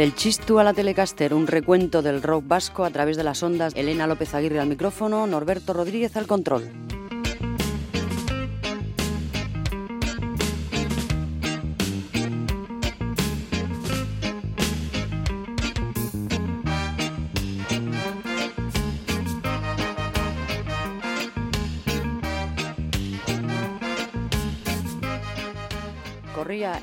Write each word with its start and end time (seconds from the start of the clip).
Del 0.00 0.14
Chistu 0.14 0.58
a 0.58 0.64
la 0.64 0.72
Telecaster, 0.72 1.34
un 1.34 1.46
recuento 1.46 2.00
del 2.00 2.22
rock 2.22 2.48
vasco 2.48 2.86
a 2.86 2.90
través 2.90 3.18
de 3.18 3.22
las 3.22 3.42
ondas. 3.42 3.74
Elena 3.76 4.06
López 4.06 4.32
Aguirre 4.34 4.58
al 4.58 4.66
micrófono, 4.66 5.26
Norberto 5.26 5.74
Rodríguez 5.74 6.16
al 6.16 6.26
control. 6.26 6.89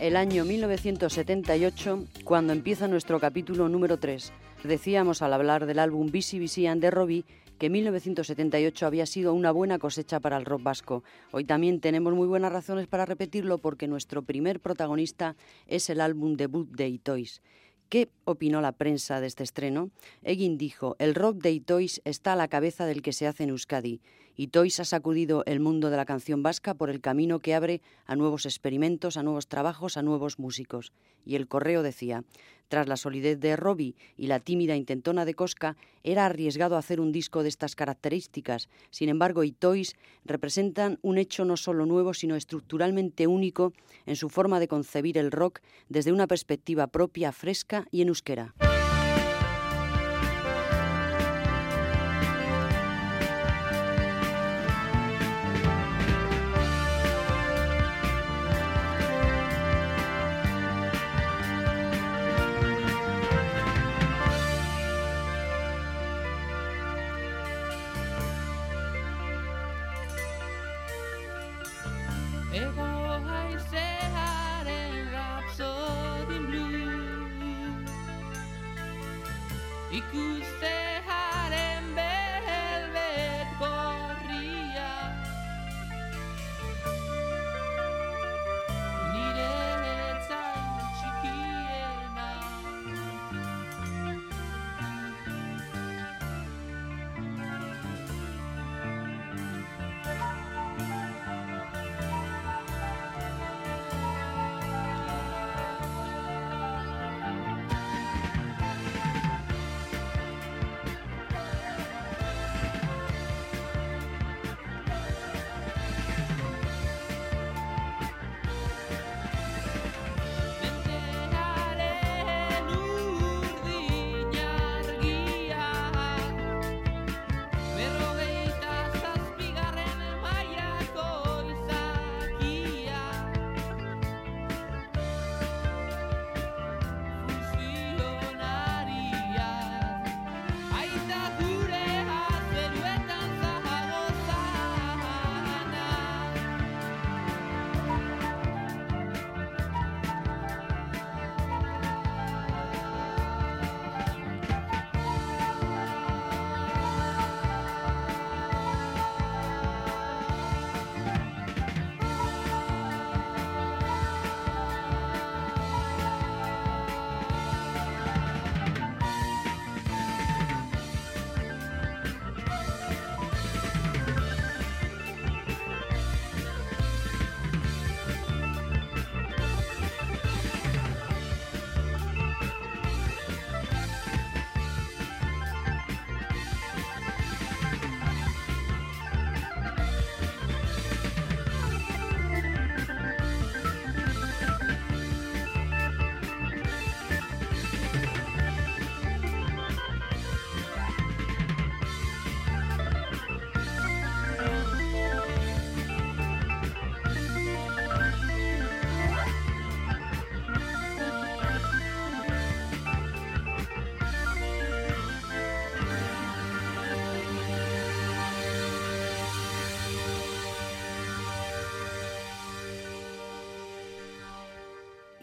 El 0.01 0.15
año 0.15 0.45
1978 0.45 2.05
cuando 2.23 2.53
empieza 2.53 2.87
nuestro 2.87 3.19
capítulo 3.19 3.67
número 3.69 3.97
3. 3.97 4.31
Decíamos 4.63 5.21
al 5.21 5.33
hablar 5.33 5.65
del 5.65 5.79
álbum 5.79 6.11
Busy 6.11 6.39
Busy 6.39 6.67
and 6.67 6.81
the 6.81 6.91
Robbie 6.91 7.25
que 7.57 7.70
1978 7.70 8.85
había 8.85 9.05
sido 9.07 9.33
una 9.33 9.51
buena 9.51 9.79
cosecha 9.79 10.20
para 10.20 10.37
el 10.37 10.45
rock 10.45 10.61
vasco. 10.61 11.03
Hoy 11.31 11.45
también 11.45 11.79
tenemos 11.79 12.13
muy 12.13 12.27
buenas 12.27 12.51
razones 12.51 12.87
para 12.87 13.05
repetirlo 13.05 13.57
porque 13.57 13.87
nuestro 13.87 14.21
primer 14.21 14.59
protagonista 14.59 15.35
es 15.65 15.89
el 15.89 16.01
álbum 16.01 16.35
debut 16.35 16.70
de 16.70 16.87
Itois. 16.87 17.41
¿Qué 17.90 18.10
opinó 18.26 18.60
la 18.60 18.74
prensa 18.74 19.21
de 19.21 19.27
este 19.27 19.43
estreno? 19.43 19.91
Egin 20.21 20.57
dijo, 20.57 20.98
el 20.99 21.16
rock 21.16 21.38
de 21.38 21.52
Itois 21.52 22.02
está 22.04 22.34
a 22.34 22.35
la 22.35 22.49
cabeza 22.49 22.85
del 22.85 23.02
que 23.02 23.13
se 23.13 23.27
hace 23.27 23.44
en 23.44 23.52
Euskadi. 23.52 24.02
Itois 24.35 24.82
ha 24.82 24.85
sacudido 24.85 25.44
el 25.46 25.62
mundo 25.62 25.90
de 25.90 25.96
la 25.96 26.04
canción 26.04 26.44
vasca 26.44 26.74
por 26.74 26.90
el 26.90 26.99
camino 26.99 27.40
que 27.40 27.55
abre 27.55 27.82
a 28.05 28.18
nuevos 28.18 28.46
experimentos, 28.46 29.16
a 29.16 29.24
nuevos 29.24 29.48
trabajos, 29.48 29.96
a 29.96 30.02
nuevos 30.02 30.38
músicos. 30.38 30.91
Y 31.26 31.35
el 31.35 31.48
correo 31.48 31.82
decía, 31.82 32.26
tras 32.68 32.87
la 32.87 32.98
solidez 32.98 33.40
de 33.40 33.55
Robbie 33.55 33.96
y 34.18 34.27
la 34.27 34.40
tímida 34.40 34.76
intentona 34.76 35.26
de 35.26 35.34
Cosca, 35.34 35.77
era 36.04 36.26
arriesgado 36.26 36.77
hacer 36.77 36.99
un 36.99 37.12
disco 37.12 37.43
de 37.43 37.49
estas 37.49 37.76
características. 37.76 38.70
Sin 38.91 39.10
embargo, 39.10 39.43
Itois 39.43 39.96
representan 40.26 40.99
un 41.01 41.18
hecho 41.18 41.45
no 41.45 41.57
solo 41.57 41.85
nuevo, 41.85 42.13
sino 42.13 42.35
estructuralmente 42.35 43.27
único 43.27 43.73
en 44.05 44.15
su 44.15 44.29
forma 44.29 44.60
de 44.60 44.68
concebir 44.68 45.18
el 45.18 45.32
rock 45.32 45.60
desde 45.90 46.12
una 46.12 46.27
perspectiva 46.27 46.88
propia, 46.88 47.32
fresca 47.32 47.85
y 47.91 48.01
en 48.01 48.10
euskera. 48.10 48.55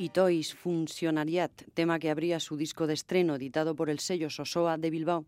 Toys 0.08 0.54
Funcionariat, 0.54 1.52
tema 1.74 1.98
que 1.98 2.10
abría 2.10 2.40
su 2.40 2.56
disco 2.56 2.86
de 2.86 2.94
estreno 2.94 3.36
editado 3.36 3.74
por 3.74 3.90
el 3.90 4.00
sello 4.00 4.30
Sosoa 4.30 4.76
de 4.76 4.90
Bilbao. 4.90 5.24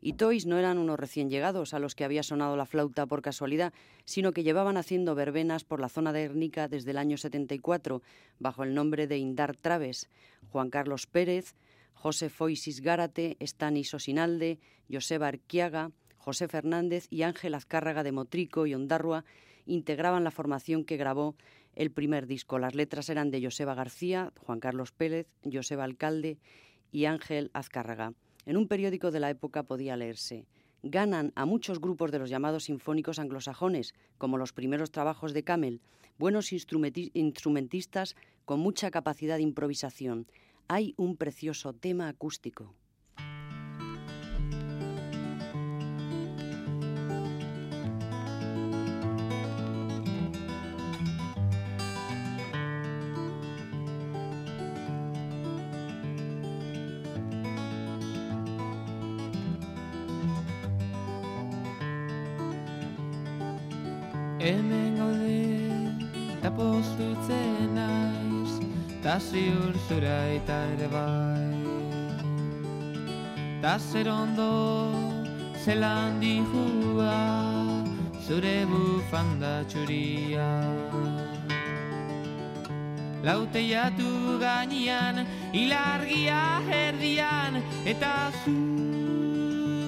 Y 0.00 0.14
Toys 0.14 0.46
no 0.46 0.58
eran 0.58 0.78
unos 0.78 0.98
recién 0.98 1.30
llegados 1.30 1.74
a 1.74 1.78
los 1.78 1.94
que 1.94 2.04
había 2.04 2.22
sonado 2.22 2.56
la 2.56 2.66
flauta 2.66 3.06
por 3.06 3.22
casualidad, 3.22 3.72
sino 4.04 4.32
que 4.32 4.42
llevaban 4.42 4.76
haciendo 4.76 5.14
verbenas 5.14 5.64
por 5.64 5.80
la 5.80 5.88
zona 5.88 6.12
de 6.12 6.24
Ernica 6.24 6.68
desde 6.68 6.90
el 6.92 6.98
año 6.98 7.16
74, 7.16 8.02
bajo 8.38 8.64
el 8.64 8.74
nombre 8.74 9.06
de 9.06 9.18
Indar 9.18 9.56
Traves, 9.56 10.08
Juan 10.50 10.70
Carlos 10.70 11.06
Pérez, 11.06 11.54
José 11.94 12.28
Foisis 12.28 12.80
Gárate, 12.80 13.36
Stanis 13.40 13.94
Osinalde, 13.94 14.58
Joseba 14.90 15.28
Arquiaga, 15.28 15.90
José 16.16 16.48
Fernández 16.48 17.06
y 17.10 17.22
Ángel 17.22 17.54
Azcárraga 17.54 18.02
de 18.02 18.12
Motrico 18.12 18.66
y 18.66 18.74
Ondarrua 18.74 19.24
integraban 19.68 20.24
la 20.24 20.30
formación 20.30 20.84
que 20.84 20.96
grabó 20.96 21.36
el 21.78 21.90
primer 21.90 22.26
disco. 22.26 22.58
Las 22.58 22.74
letras 22.74 23.08
eran 23.08 23.30
de 23.30 23.42
Joseba 23.42 23.74
García, 23.74 24.34
Juan 24.36 24.60
Carlos 24.60 24.92
Pérez, 24.92 25.28
Joseba 25.50 25.84
Alcalde 25.84 26.36
y 26.92 27.06
Ángel 27.06 27.50
Azcárraga. 27.54 28.12
En 28.44 28.58
un 28.58 28.68
periódico 28.68 29.10
de 29.10 29.20
la 29.20 29.30
época 29.30 29.62
podía 29.62 29.96
leerse 29.96 30.44
ganan 30.82 31.32
a 31.34 31.44
muchos 31.44 31.80
grupos 31.80 32.12
de 32.12 32.18
los 32.18 32.30
llamados 32.30 32.64
sinfónicos 32.64 33.18
anglosajones, 33.18 33.94
como 34.16 34.38
los 34.38 34.52
primeros 34.52 34.90
trabajos 34.90 35.32
de 35.32 35.42
Camel, 35.42 35.80
buenos 36.18 36.52
instrumentistas 36.52 38.16
con 38.44 38.60
mucha 38.60 38.90
capacidad 38.90 39.36
de 39.36 39.42
improvisación. 39.42 40.26
hay 40.70 40.94
un 40.98 41.16
precioso 41.16 41.72
tema 41.72 42.08
acústico. 42.08 42.74
Hemen 64.48 64.96
gaude, 64.96 66.08
eta 66.38 66.48
postutzen 66.56 67.74
naiz, 67.76 68.54
ta 69.04 69.18
ziur 69.20 69.74
zura 69.86 70.14
eta 70.38 70.56
ere 70.72 70.88
bai. 70.88 71.50
Ta 73.60 73.74
zer 73.78 74.08
ondo, 74.08 74.48
zelan 75.64 76.16
dihua, 76.22 77.18
zure 78.24 78.64
bufanda 78.70 79.52
txuria. 79.68 80.48
Laute 83.28 83.66
jatu 83.68 84.38
gainian, 84.40 85.26
ilargia 85.52 86.40
herdian, 86.70 87.60
eta 87.84 88.32
zu 88.40 88.56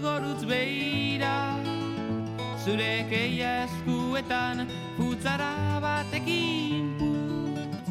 gorutz 0.05 0.45
behira. 0.45 1.57
Zure 2.61 3.07
keia 3.09 3.65
eskuetan 4.21 4.69
putzara 4.97 5.81
batekin 5.81 6.97
putz 6.99 7.89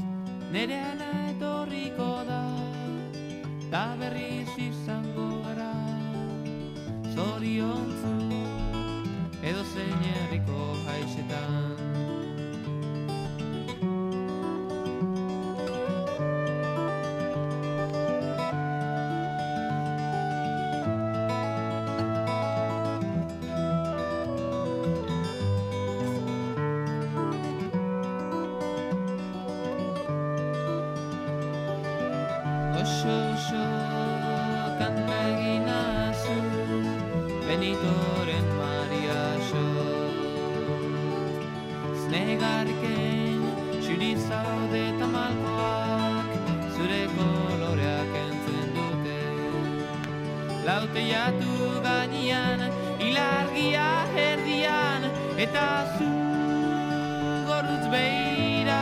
Nere 0.51 0.77
ana 0.79 1.29
etorriko 1.31 2.23
da 2.27 2.43
Ta 3.71 3.95
berriz 3.99 4.49
izango 4.57 5.43
gara. 5.45 5.73
Zoriontzu 7.13 8.13
edo 9.43 9.63
zein 9.73 10.01
herriko 10.09 10.61
haixetan 10.87 11.68
gorutz 57.47 57.85
behira 57.91 58.79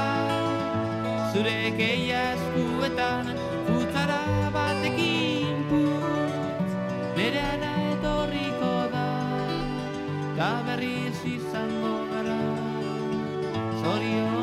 Zure 1.34 1.74
keia 1.78 2.22
eskuetan 2.34 3.34
Putzara 3.68 4.22
batekin 4.56 5.64
putz. 5.70 6.72
Nere 7.18 7.44
ana 7.54 7.74
etorriko 7.92 8.74
da 8.96 9.08
Ta 10.38 10.52
berriz 10.70 11.20
izango 11.36 11.96
gara 12.14 12.42
Zoriontzu 13.82 14.37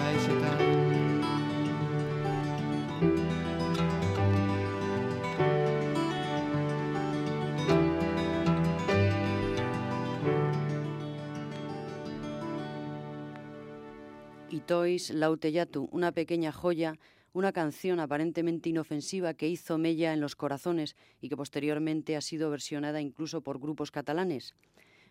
Haixetan 0.00 0.78
y 14.50 14.60
Toys 14.60 15.10
Lauteyatu, 15.10 15.88
una 15.92 16.12
pequeña 16.12 16.52
joya, 16.52 16.94
una 17.32 17.52
canción 17.52 18.00
aparentemente 18.00 18.68
inofensiva 18.68 19.34
que 19.34 19.48
hizo 19.48 19.76
mella 19.78 20.12
en 20.12 20.20
los 20.20 20.36
corazones 20.36 20.96
y 21.20 21.28
que 21.28 21.36
posteriormente 21.36 22.16
ha 22.16 22.20
sido 22.20 22.50
versionada 22.50 23.00
incluso 23.00 23.40
por 23.40 23.58
grupos 23.58 23.90
catalanes. 23.90 24.54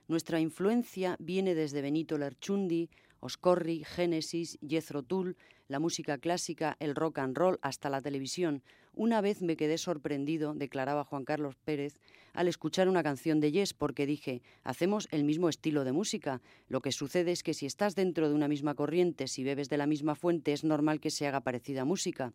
Nuestra 0.07 0.39
influencia 0.39 1.17
viene 1.19 1.53
desde 1.53 1.81
Benito 1.81 2.17
Lerchundi, 2.17 2.89
Oscorri, 3.19 3.83
Génesis, 3.83 4.57
Jethro 4.67 5.03
Tull, 5.03 5.35
la 5.67 5.79
música 5.79 6.17
clásica, 6.17 6.77
el 6.79 6.95
rock 6.95 7.19
and 7.19 7.37
roll, 7.37 7.59
hasta 7.61 7.89
la 7.89 8.01
televisión. 8.01 8.63
Una 8.93 9.21
vez 9.21 9.41
me 9.41 9.57
quedé 9.57 9.77
sorprendido, 9.77 10.53
declaraba 10.53 11.03
Juan 11.03 11.25
Carlos 11.25 11.55
Pérez, 11.63 11.99
al 12.33 12.47
escuchar 12.47 12.87
una 12.87 13.03
canción 13.03 13.39
de 13.39 13.51
Yes, 13.51 13.73
porque 13.73 14.05
dije, 14.05 14.41
hacemos 14.63 15.07
el 15.11 15.23
mismo 15.23 15.49
estilo 15.49 15.83
de 15.83 15.91
música. 15.91 16.41
Lo 16.67 16.81
que 16.81 16.91
sucede 16.91 17.31
es 17.31 17.43
que 17.43 17.53
si 17.53 17.65
estás 17.65 17.95
dentro 17.95 18.29
de 18.29 18.35
una 18.35 18.47
misma 18.47 18.75
corriente, 18.75 19.27
si 19.27 19.43
bebes 19.43 19.69
de 19.69 19.77
la 19.77 19.87
misma 19.87 20.15
fuente, 20.15 20.53
es 20.53 20.63
normal 20.63 20.99
que 20.99 21.11
se 21.11 21.27
haga 21.27 21.41
parecida 21.41 21.85
música. 21.85 22.33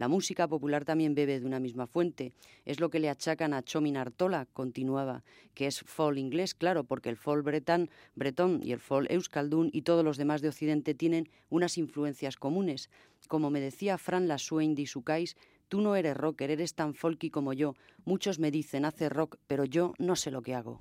La 0.00 0.08
música 0.08 0.48
popular 0.48 0.86
también 0.86 1.14
bebe 1.14 1.38
de 1.38 1.44
una 1.44 1.60
misma 1.60 1.86
fuente. 1.86 2.32
Es 2.64 2.80
lo 2.80 2.88
que 2.88 3.00
le 3.00 3.10
achacan 3.10 3.52
a 3.52 3.62
Chomin 3.62 3.98
Artola, 3.98 4.46
continuaba, 4.54 5.24
que 5.52 5.66
es 5.66 5.80
folk 5.80 6.16
inglés, 6.16 6.54
claro, 6.54 6.84
porque 6.84 7.10
el 7.10 7.18
folk 7.18 7.44
bretán, 7.44 7.90
bretón 8.14 8.62
y 8.64 8.72
el 8.72 8.80
folk 8.80 9.10
euskaldún 9.10 9.68
y 9.74 9.82
todos 9.82 10.02
los 10.02 10.16
demás 10.16 10.40
de 10.40 10.48
Occidente 10.48 10.94
tienen 10.94 11.28
unas 11.50 11.76
influencias 11.76 12.38
comunes. 12.38 12.88
Como 13.28 13.50
me 13.50 13.60
decía 13.60 13.98
Fran 13.98 14.26
Lassuin 14.26 14.74
de 14.74 14.80
Isukais, 14.80 15.36
tú 15.68 15.82
no 15.82 15.94
eres 15.94 16.16
rocker, 16.16 16.50
eres 16.50 16.72
tan 16.72 16.94
folky 16.94 17.28
como 17.28 17.52
yo. 17.52 17.74
Muchos 18.06 18.38
me 18.38 18.50
dicen, 18.50 18.86
hace 18.86 19.10
rock, 19.10 19.36
pero 19.46 19.66
yo 19.66 19.92
no 19.98 20.16
sé 20.16 20.30
lo 20.30 20.40
que 20.40 20.54
hago. 20.54 20.78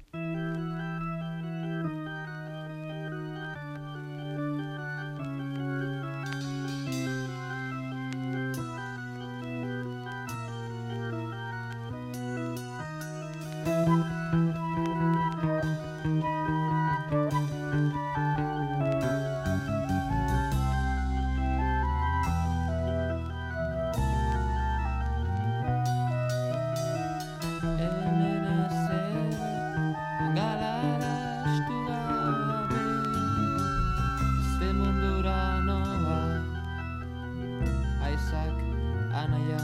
anaia 39.30 39.62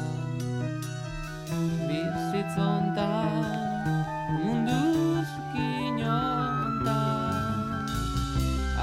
Bizitzonta 1.87 3.07
munduz 4.43 5.31
kinonta 5.53 6.99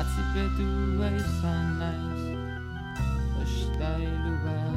Atzipetua 0.01 1.09
izan 1.23 1.67
naiz 1.79 2.23
Ostailu 3.43 4.35
bat 4.45 4.72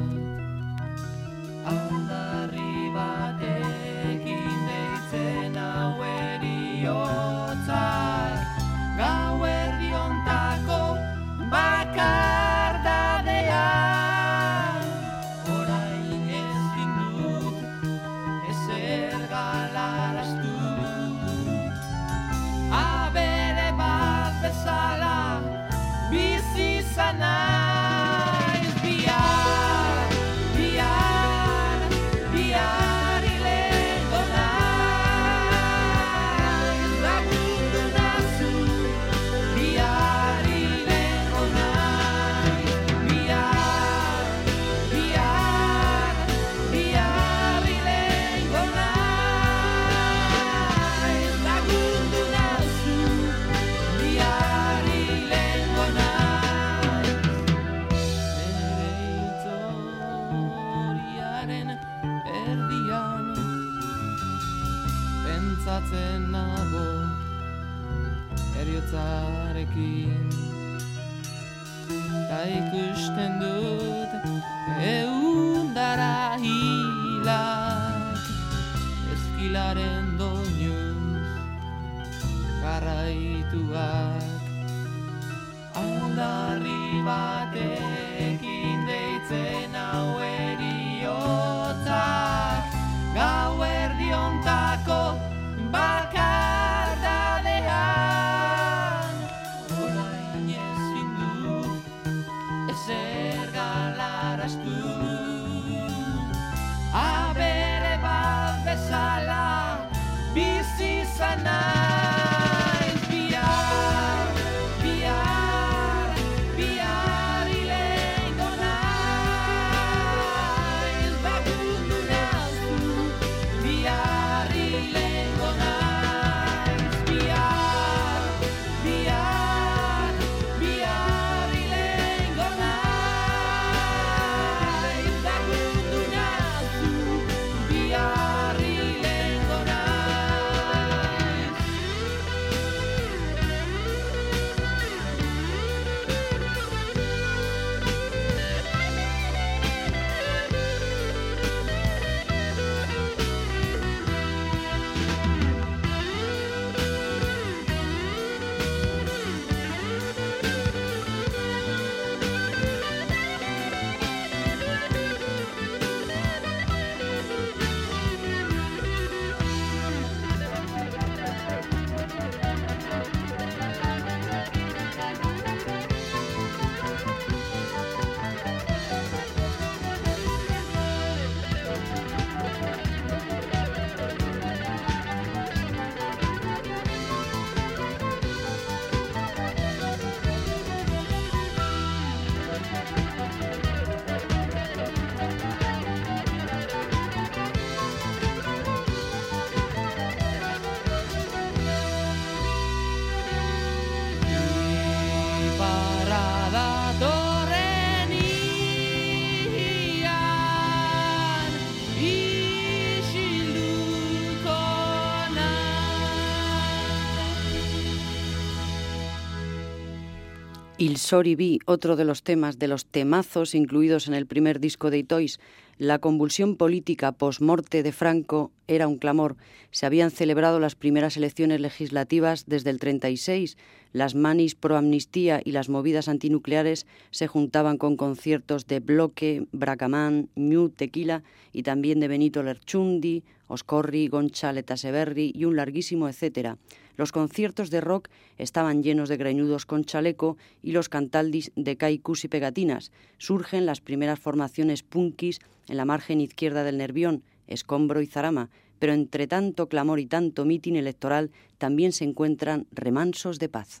Il 220.86 220.98
Sori 220.98 221.58
otro 221.66 221.96
de 221.96 222.04
los 222.04 222.22
temas 222.22 222.60
de 222.60 222.68
los 222.68 222.86
temazos 222.86 223.56
incluidos 223.56 224.06
en 224.06 224.14
el 224.14 224.24
primer 224.24 224.60
disco 224.60 224.88
de 224.88 224.98
Itois. 224.98 225.40
La 225.78 225.98
convulsión 225.98 226.54
política 226.54 227.10
post-morte 227.10 227.82
de 227.82 227.90
Franco 227.90 228.52
era 228.68 228.86
un 228.86 228.96
clamor. 228.96 229.36
Se 229.72 229.84
habían 229.84 230.12
celebrado 230.12 230.60
las 230.60 230.76
primeras 230.76 231.16
elecciones 231.16 231.60
legislativas 231.60 232.44
desde 232.46 232.70
el 232.70 232.78
36. 232.78 233.56
Las 233.92 234.14
manis 234.14 234.54
pro 234.54 234.76
amnistía 234.76 235.40
y 235.44 235.50
las 235.50 235.68
movidas 235.68 236.06
antinucleares 236.06 236.86
se 237.10 237.26
juntaban 237.26 237.78
con 237.78 237.96
conciertos 237.96 238.68
de 238.68 238.78
Bloque, 238.78 239.44
Bracamán, 239.50 240.28
Ñu, 240.36 240.68
Tequila 240.68 241.24
y 241.52 241.64
también 241.64 241.98
de 241.98 242.06
Benito 242.06 242.44
Lerchundi, 242.44 243.24
Oscorri, 243.48 244.06
Goncha, 244.06 244.54
Severri 244.76 245.32
y 245.34 245.46
un 245.46 245.56
larguísimo 245.56 246.08
etcétera. 246.08 246.58
Los 246.96 247.12
conciertos 247.12 247.70
de 247.70 247.80
rock 247.80 248.08
estaban 248.38 248.82
llenos 248.82 249.08
de 249.08 249.16
greñudos 249.16 249.66
con 249.66 249.84
chaleco 249.84 250.36
y 250.62 250.72
los 250.72 250.88
cantaldis 250.88 251.52
de 251.56 251.76
caicus 251.76 252.24
y 252.24 252.28
pegatinas. 252.28 252.92
Surgen 253.18 253.66
las 253.66 253.80
primeras 253.80 254.18
formaciones 254.18 254.82
punkis 254.82 255.40
en 255.68 255.76
la 255.76 255.84
margen 255.84 256.20
izquierda 256.20 256.64
del 256.64 256.78
Nervión, 256.78 257.22
Escombro 257.46 258.00
y 258.00 258.06
Zarama, 258.06 258.50
pero 258.78 258.92
entre 258.92 259.26
tanto 259.26 259.68
clamor 259.68 260.00
y 260.00 260.06
tanto 260.06 260.44
mitin 260.44 260.76
electoral 260.76 261.30
también 261.58 261.92
se 261.92 262.04
encuentran 262.04 262.66
remansos 262.72 263.38
de 263.38 263.48
paz. 263.48 263.80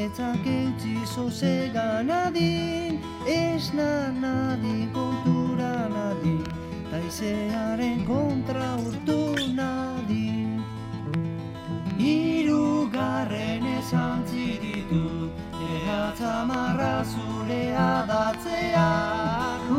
Netzak 0.00 0.46
eutzi 0.48 0.96
zozega 1.04 2.00
nadin, 2.00 2.94
ez 3.28 3.68
na 3.76 4.08
nadi 4.22 4.88
kontura 4.94 5.74
nadin, 5.92 6.40
taizearen 6.88 8.00
kontra 8.08 8.70
urtu 8.80 9.18
nadin. 9.58 10.64
Irugarren 12.00 13.68
esan 13.76 14.24
ziritu, 14.32 15.04
ea 15.68 16.00
txamarra 16.16 16.96
zurea 17.12 17.92
datzea, 18.08 18.88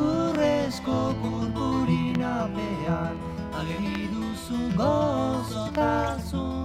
urrezko 0.05 1.01
kurpurin 1.25 2.21
apean, 2.37 3.17
agehi 3.57 4.05
duzu 4.13 4.61
gozotazun. 4.77 6.60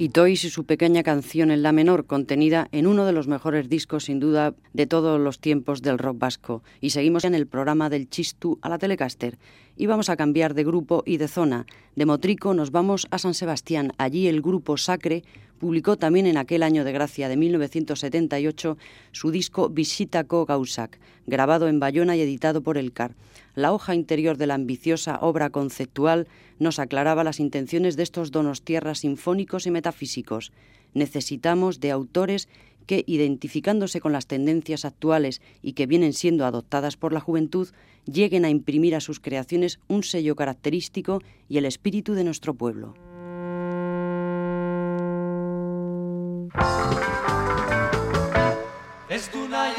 Y 0.00 0.08
Toys 0.08 0.46
y 0.46 0.48
su 0.48 0.64
pequeña 0.64 1.02
canción 1.02 1.50
en 1.50 1.62
la 1.62 1.72
menor, 1.72 2.06
contenida 2.06 2.68
en 2.72 2.86
uno 2.86 3.04
de 3.04 3.12
los 3.12 3.28
mejores 3.28 3.68
discos 3.68 4.04
sin 4.04 4.18
duda 4.18 4.54
de 4.72 4.86
todos 4.86 5.20
los 5.20 5.40
tiempos 5.40 5.82
del 5.82 5.98
rock 5.98 6.18
vasco. 6.18 6.62
Y 6.80 6.88
seguimos 6.88 7.26
en 7.26 7.34
el 7.34 7.46
programa 7.46 7.90
del 7.90 8.08
Chistu 8.08 8.58
a 8.62 8.70
la 8.70 8.78
Telecaster. 8.78 9.36
Y 9.76 9.84
vamos 9.84 10.08
a 10.08 10.16
cambiar 10.16 10.54
de 10.54 10.64
grupo 10.64 11.02
y 11.04 11.18
de 11.18 11.28
zona. 11.28 11.66
De 11.96 12.06
Motrico 12.06 12.54
nos 12.54 12.70
vamos 12.70 13.08
a 13.10 13.18
San 13.18 13.34
Sebastián. 13.34 13.92
Allí 13.98 14.26
el 14.26 14.40
grupo 14.40 14.78
Sacre 14.78 15.22
publicó 15.60 15.96
también 15.96 16.26
en 16.26 16.38
aquel 16.38 16.64
año 16.64 16.84
de 16.84 16.92
gracia 16.92 17.28
de 17.28 17.36
1978 17.36 18.78
su 19.12 19.30
disco 19.30 19.68
Visitaco 19.68 20.46
Gausak, 20.46 20.98
grabado 21.26 21.68
en 21.68 21.78
Bayona 21.78 22.16
y 22.16 22.22
editado 22.22 22.62
por 22.62 22.78
El 22.78 22.92
Car. 22.92 23.14
La 23.54 23.72
hoja 23.72 23.94
interior 23.94 24.38
de 24.38 24.46
la 24.46 24.54
ambiciosa 24.54 25.18
obra 25.20 25.50
conceptual 25.50 26.26
nos 26.58 26.78
aclaraba 26.78 27.24
las 27.24 27.40
intenciones 27.40 27.96
de 27.96 28.02
estos 28.02 28.32
donos-tierras 28.32 29.00
sinfónicos 29.00 29.66
y 29.66 29.70
metafísicos. 29.70 30.50
Necesitamos 30.94 31.78
de 31.78 31.90
autores 31.90 32.48
que, 32.86 33.04
identificándose 33.06 34.00
con 34.00 34.12
las 34.12 34.26
tendencias 34.26 34.86
actuales 34.86 35.42
y 35.62 35.74
que 35.74 35.86
vienen 35.86 36.14
siendo 36.14 36.46
adoptadas 36.46 36.96
por 36.96 37.12
la 37.12 37.20
juventud, 37.20 37.68
lleguen 38.10 38.46
a 38.46 38.50
imprimir 38.50 38.96
a 38.96 39.00
sus 39.00 39.20
creaciones 39.20 39.78
un 39.88 40.02
sello 40.04 40.36
característico 40.36 41.20
y 41.48 41.58
el 41.58 41.66
espíritu 41.66 42.14
de 42.14 42.24
nuestro 42.24 42.54
pueblo. 42.54 42.94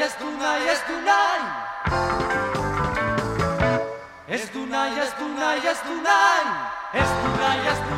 Ez 0.02 0.14
du 0.20 0.30
nahi, 0.42 0.68
ez 0.68 0.82
du 0.88 0.96
nahi 1.08 1.44
Ez 4.28 4.50
du 4.54 4.66
nahi, 4.66 5.00
ez 5.00 5.14
du 5.20 5.28
nahi, 5.40 5.68
ez 5.72 5.82
du 5.88 5.96
nahi 6.08 6.48
Ez 7.02 7.12
du 7.22 7.30
nahi, 7.42 7.68
ez 7.72 7.78
du 7.78 7.90
nahi, 7.90 7.90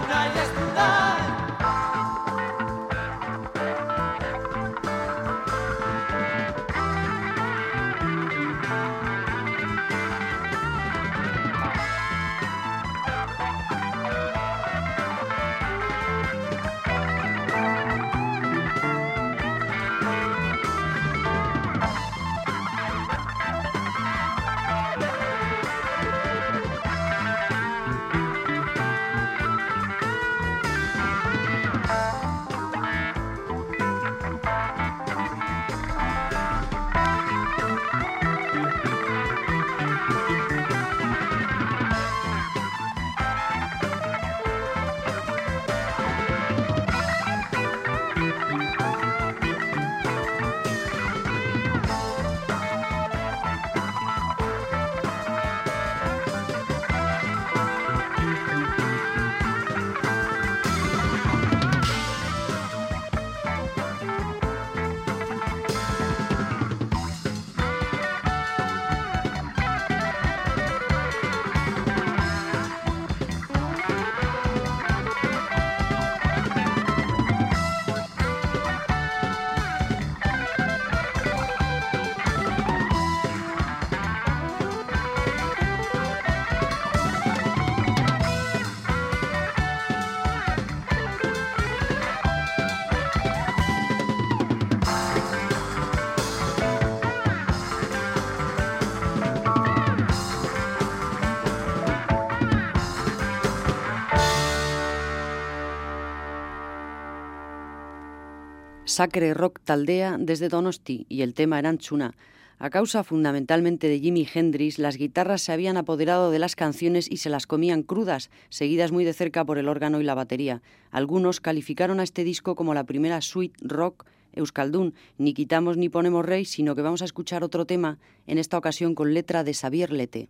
Sacre 108.94 109.34
Rock 109.34 109.60
Taldea 109.64 110.18
desde 110.20 110.50
Donosti 110.50 111.08
y 111.10 111.24
el 111.24 111.34
tema 111.34 111.64
Chuna. 111.80 112.14
A 112.60 112.70
causa 112.70 113.04
fundamentalmente 113.04 113.88
de 113.88 114.00
Jimi 114.00 114.28
Hendrix, 114.32 114.78
las 114.78 114.98
guitarras 114.98 115.42
se 115.42 115.52
habían 115.52 115.78
apoderado 115.78 116.30
de 116.30 116.38
las 116.38 116.56
canciones 116.56 117.10
y 117.10 117.18
se 117.18 117.32
las 117.32 117.48
comían 117.48 117.82
crudas, 117.82 118.30
seguidas 118.50 118.92
muy 118.92 119.04
de 119.04 119.14
cerca 119.14 119.46
por 119.46 119.58
el 119.58 119.68
órgano 119.68 120.00
y 120.00 120.04
la 120.04 120.14
batería. 120.14 120.62
Algunos 120.92 121.42
calificaron 121.42 122.00
a 122.00 122.04
este 122.04 122.24
disco 122.24 122.54
como 122.54 122.76
la 122.76 122.84
primera 122.84 123.20
suite 123.22 123.58
rock 123.62 124.06
Euskaldun. 124.34 124.94
Ni 125.18 125.34
quitamos 125.34 125.76
ni 125.76 125.90
ponemos 125.90 126.24
rey, 126.24 126.46
sino 126.46 126.76
que 126.76 126.84
vamos 126.84 127.02
a 127.02 127.06
escuchar 127.06 127.44
otro 127.44 127.66
tema, 127.66 127.98
en 128.28 128.38
esta 128.38 128.60
ocasión 128.60 128.94
con 128.94 129.16
letra 129.16 129.44
de 129.44 129.56
Xavier 129.56 129.92
Lete. 129.92 130.30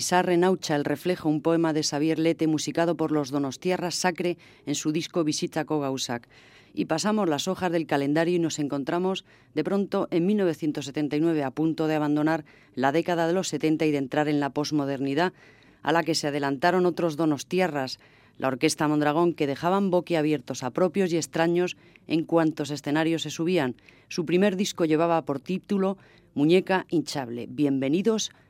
Isarre 0.00 0.38
Naucha, 0.38 0.76
el 0.76 0.86
reflejo, 0.86 1.28
un 1.28 1.42
poema 1.42 1.74
de 1.74 1.82
Xavier 1.82 2.18
Lete 2.18 2.46
musicado 2.46 2.96
por 2.96 3.12
los 3.12 3.30
Donostierras 3.30 3.96
Sacre 3.96 4.38
en 4.64 4.74
su 4.74 4.92
disco 4.92 5.24
Visitako 5.24 5.78
Gausak. 5.78 6.26
Y 6.72 6.86
pasamos 6.86 7.28
las 7.28 7.48
hojas 7.48 7.70
del 7.70 7.86
calendario 7.86 8.36
y 8.36 8.38
nos 8.38 8.58
encontramos 8.60 9.26
de 9.54 9.62
pronto 9.62 10.08
en 10.10 10.24
1979 10.24 11.44
a 11.44 11.50
punto 11.50 11.86
de 11.86 11.96
abandonar 11.96 12.46
la 12.74 12.92
década 12.92 13.26
de 13.26 13.34
los 13.34 13.48
70 13.48 13.84
y 13.84 13.90
de 13.90 13.98
entrar 13.98 14.28
en 14.28 14.40
la 14.40 14.48
posmodernidad 14.48 15.34
a 15.82 15.92
la 15.92 16.02
que 16.02 16.14
se 16.14 16.28
adelantaron 16.28 16.86
otros 16.86 17.18
Donostierras, 17.18 17.98
la 18.38 18.48
Orquesta 18.48 18.88
Mondragón, 18.88 19.34
que 19.34 19.46
dejaban 19.46 19.90
boquiabiertos 19.90 20.62
a 20.62 20.70
propios 20.70 21.12
y 21.12 21.18
extraños 21.18 21.76
en 22.06 22.24
cuantos 22.24 22.70
escenarios 22.70 23.20
se 23.20 23.28
subían. 23.28 23.74
Su 24.08 24.24
primer 24.24 24.56
disco 24.56 24.86
llevaba 24.86 25.20
por 25.26 25.40
título 25.40 25.98
Muñeca 26.32 26.86
hinchable. 26.88 27.48
Bienvenidos 27.50 28.30
a 28.30 28.49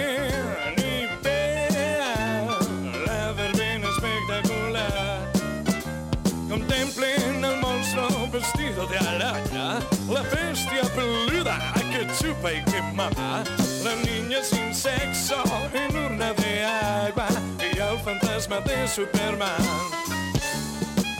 chupa 12.41 12.53
y 12.53 12.63
que 12.65 12.81
mama, 12.93 13.43
la 13.83 13.95
niña 13.95 14.43
sin 14.43 14.73
sexo 14.73 15.35
en 15.73 15.95
urna 15.95 16.33
de 16.33 16.63
agua 16.63 17.27
y 17.59 17.79
al 17.79 17.99
fantasma 17.99 18.59
de 18.61 18.87
Superman. 18.87 19.61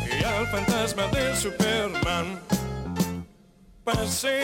Y 0.08 0.24
al 0.24 0.48
fantasma 0.48 1.08
de 1.08 1.36
Superman. 1.36 2.40
Pase 3.84 4.42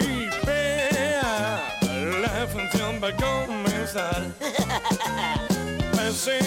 y 0.00 0.46
vea, 0.46 1.78
la 2.22 2.46
función 2.46 3.00
va 3.02 3.08
a 3.08 3.16
comenzar. 3.16 4.22
Pase 5.92 6.38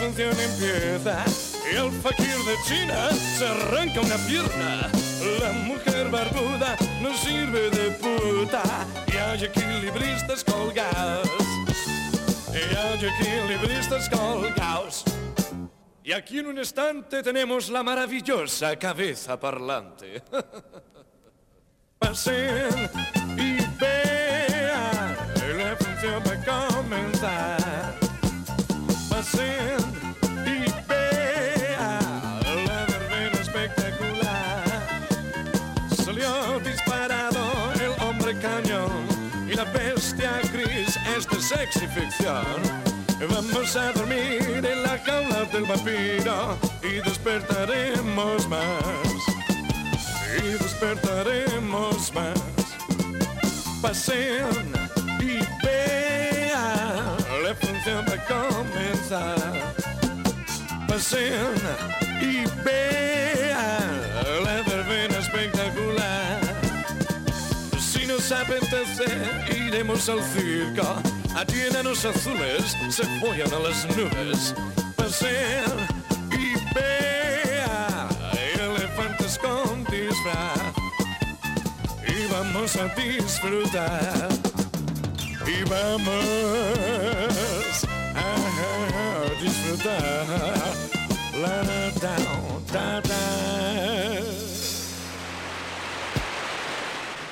función 0.00 0.34
empieza. 0.40 1.24
El 1.70 1.92
fakir 2.00 2.38
de 2.48 2.56
China 2.66 3.10
se 3.12 3.46
arranca 3.46 4.00
una 4.00 4.16
pierna. 4.26 4.90
La 5.40 5.52
mujer 5.52 6.10
barbuda 6.10 6.76
no 7.02 7.14
sirve 7.14 7.70
de 7.70 7.90
puta. 7.92 8.62
Y 9.06 9.16
hay 9.16 9.44
equilibristas 9.44 10.42
colgados. 10.42 11.28
Y 12.48 12.74
hay 12.74 13.06
equilibristas 13.12 14.08
colgados. 14.08 15.04
Y 16.02 16.12
aquí 16.12 16.38
en 16.38 16.46
un 16.46 16.58
instante 16.58 17.22
tenemos 17.22 17.68
la 17.68 17.82
maravillosa 17.82 18.76
cabeza 18.76 19.38
parlante. 19.38 20.22
Pasen 21.98 22.90
y 23.36 23.59
ficción. 41.78 42.44
Vamos 43.28 43.76
a 43.76 43.92
dormir 43.92 44.64
en 44.64 44.82
la 44.82 44.98
jaula 44.98 45.44
del 45.52 45.64
vampiro 45.64 46.58
y 46.82 47.00
despertaremos 47.08 48.48
más. 48.48 49.20
Y 50.38 50.42
despertaremos 50.62 52.12
más. 52.14 52.40
Pasen 53.80 54.72
y 55.20 55.38
vean, 55.64 57.16
la 57.44 57.54
función 57.54 58.04
va 58.08 58.14
a 58.14 58.24
comenzar. 58.26 59.74
Pasen 60.88 61.54
y 62.20 62.44
vean, 62.64 64.00
la 64.44 64.62
verbena 64.62 65.18
espectacular. 65.18 66.40
Si 67.78 68.06
nos 68.06 68.32
apetece, 68.32 69.06
iremos 69.56 70.08
al 70.08 70.22
circo. 70.22 71.19
Allí 71.34 71.60
enanos 71.62 72.04
azules 72.04 72.76
se 72.90 73.04
follan 73.20 73.52
a 73.52 73.58
las 73.58 73.86
nubes. 73.96 74.54
Pasear 74.96 75.88
y 76.32 76.54
vea 76.74 78.08
elefantes 78.58 79.38
con 79.38 79.84
disfraz. 79.84 80.60
Y 82.06 82.26
vamos 82.32 82.76
a 82.76 82.88
disfrutar. 82.94 84.28
Y 85.46 85.62
vamos 85.68 86.24
a 88.16 89.42
disfrutar. 89.42 90.26
La, 91.40 91.62
la, 91.62 91.90
down. 92.00 92.50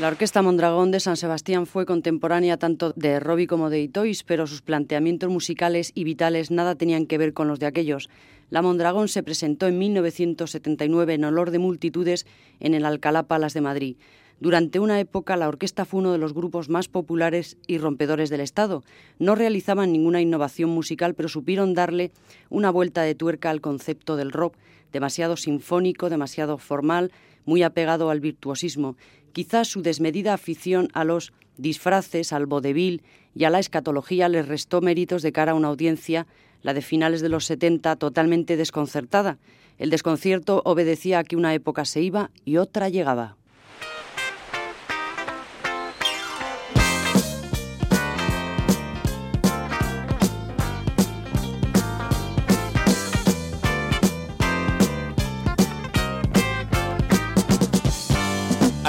La 0.01 0.07
Orquesta 0.07 0.43
Mondragón 0.43 0.93
de 0.93 1.01
San 1.01 1.17
Sebastián 1.17 1.67
fue 1.67 1.85
contemporánea 1.85 2.57
tanto 2.57 2.93
de 2.95 3.19
Robbie 3.19 3.49
como 3.49 3.69
de 3.69 3.81
Itois, 3.81 4.23
pero 4.23 4.47
sus 4.47 4.63
planteamientos 4.63 5.29
musicales 5.29 5.91
y 5.93 6.05
vitales 6.05 6.53
nada 6.53 6.77
tenían 6.77 7.05
que 7.05 7.19
ver 7.19 7.33
con 7.33 7.49
los 7.49 7.59
de 7.59 7.67
aquellos. 7.67 8.09
La 8.49 8.63
Mondragón 8.63 9.09
se 9.09 9.25
presentó 9.25 9.67
en 9.67 9.77
1979 9.77 11.15
en 11.15 11.25
olor 11.25 11.51
de 11.51 11.59
multitudes 11.59 12.27
en 12.61 12.75
el 12.75 12.87
Alcalá 12.87 13.25
Palas 13.25 13.55
de 13.55 13.61
Madrid. 13.61 13.97
Durante 14.39 14.79
una 14.79 15.01
época 15.01 15.37
la 15.37 15.49
orquesta 15.49 15.85
fue 15.85 15.99
uno 15.99 16.13
de 16.13 16.19
los 16.19 16.33
grupos 16.33 16.69
más 16.69 16.87
populares 16.87 17.57
y 17.67 17.79
rompedores 17.79 18.31
del 18.31 18.41
Estado. 18.41 18.85
No 19.19 19.35
realizaban 19.35 19.91
ninguna 19.91 20.21
innovación 20.21 20.71
musical, 20.71 21.15
pero 21.15 21.29
supieron 21.29 21.75
darle 21.75 22.13
una 22.51 22.71
vuelta 22.71 23.03
de 23.03 23.17
tuerca 23.17 23.51
al 23.51 23.61
concepto 23.61 24.15
del 24.15 24.31
rock, 24.31 24.55
demasiado 24.93 25.37
sinfónico, 25.37 26.09
demasiado 26.09 26.57
formal, 26.57 27.11
muy 27.49 27.63
apegado 27.63 28.11
al 28.11 28.21
virtuosismo. 28.21 28.97
Quizás 29.39 29.69
su 29.69 29.83
desmedida 29.83 30.35
afición 30.35 30.89
a 30.95 31.05
los 31.05 31.33
disfraces, 31.59 32.33
al 32.33 32.47
vodevil 32.47 33.05
y 33.37 33.45
a 33.45 33.51
la 33.51 33.61
escatología 33.61 34.29
les 34.29 34.49
restó 34.49 34.81
méritos 34.81 35.23
de 35.23 35.31
cara 35.31 35.53
a 35.53 35.55
una 35.55 35.69
audiencia, 35.69 36.27
la 36.61 36.75
de 36.75 36.83
finales 36.83 37.21
de 37.21 37.29
los 37.29 37.45
70, 37.45 37.95
totalmente 37.95 38.57
desconcertada. 38.57 39.39
El 39.79 39.91
desconcierto 39.91 40.61
obedecía 40.65 41.21
a 41.21 41.23
que 41.23 41.37
una 41.37 41.55
época 41.55 41.85
se 41.85 42.03
iba 42.03 42.33
y 42.45 42.57
otra 42.57 42.89
llegaba. 42.89 43.37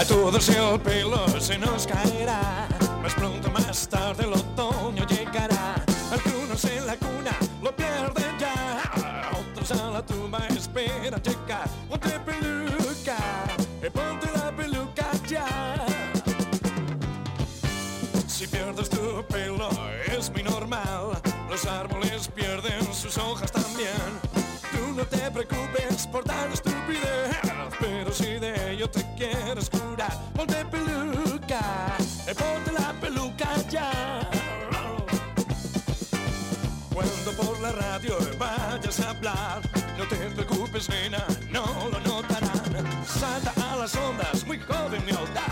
A 0.09 0.11
todos 0.11 0.49
el 0.49 0.79
pelo 0.81 1.27
se 1.39 1.55
nos 1.59 1.85
caerá. 1.85 2.67
Más 2.99 3.13
pronto, 3.13 3.51
más 3.51 3.87
tarde, 3.87 4.23
el 4.23 4.33
otoño 4.33 5.05
llegará. 5.05 5.75
Algunos 6.11 6.65
en 6.65 6.87
la 6.87 6.95
cuna 6.95 7.37
lo 7.61 7.75
pierden 7.75 8.39
ya. 8.39 8.81
Otros 9.39 9.71
a 9.79 9.91
la 9.91 10.03
tumba 10.03 10.47
esperan 10.47 11.21
llegar. 11.21 11.69
Ponte 11.87 12.19
peluca, 12.21 13.17
eh, 13.83 13.91
ponte 13.91 14.27
la 14.33 14.51
peluca 14.55 15.11
ya. 15.27 15.45
Si 18.27 18.47
pierdes 18.47 18.89
tu 18.89 19.23
pelo 19.27 19.69
es 20.07 20.31
muy 20.31 20.41
normal. 20.41 21.21
Los 21.51 21.67
árboles 21.67 22.27
pierden 22.29 22.91
sus 22.95 23.15
hojas 23.19 23.51
también. 23.51 24.01
Tú 24.71 24.91
no 24.91 25.03
te 25.03 25.29
preocupes 25.29 26.07
por 26.07 26.23
tan 26.23 26.51
estupidez. 26.51 27.38
Pero 28.09 28.23
si 28.23 28.39
de 28.39 28.71
ello 28.71 28.89
te 28.89 29.05
quieres 29.15 29.69
curar, 29.69 30.11
ponte 30.35 30.65
peluca, 30.65 31.95
eh, 32.25 32.33
ponte 32.33 32.71
la 32.71 32.91
peluca 32.99 33.47
ya. 33.69 34.27
Cuando 36.91 37.31
por 37.33 37.59
la 37.59 37.71
radio 37.71 38.17
vayas 38.39 38.99
a 39.01 39.11
hablar, 39.11 39.61
no 39.95 40.07
te 40.07 40.15
preocupes, 40.15 40.89
nena, 40.89 41.23
no 41.51 41.63
lo 41.91 41.99
notarán. 41.99 43.05
Salta 43.05 43.53
a 43.71 43.75
las 43.75 43.95
ondas, 43.95 44.43
muy 44.43 44.57
joven 44.57 45.03
y 45.07 45.11
audaz. 45.11 45.48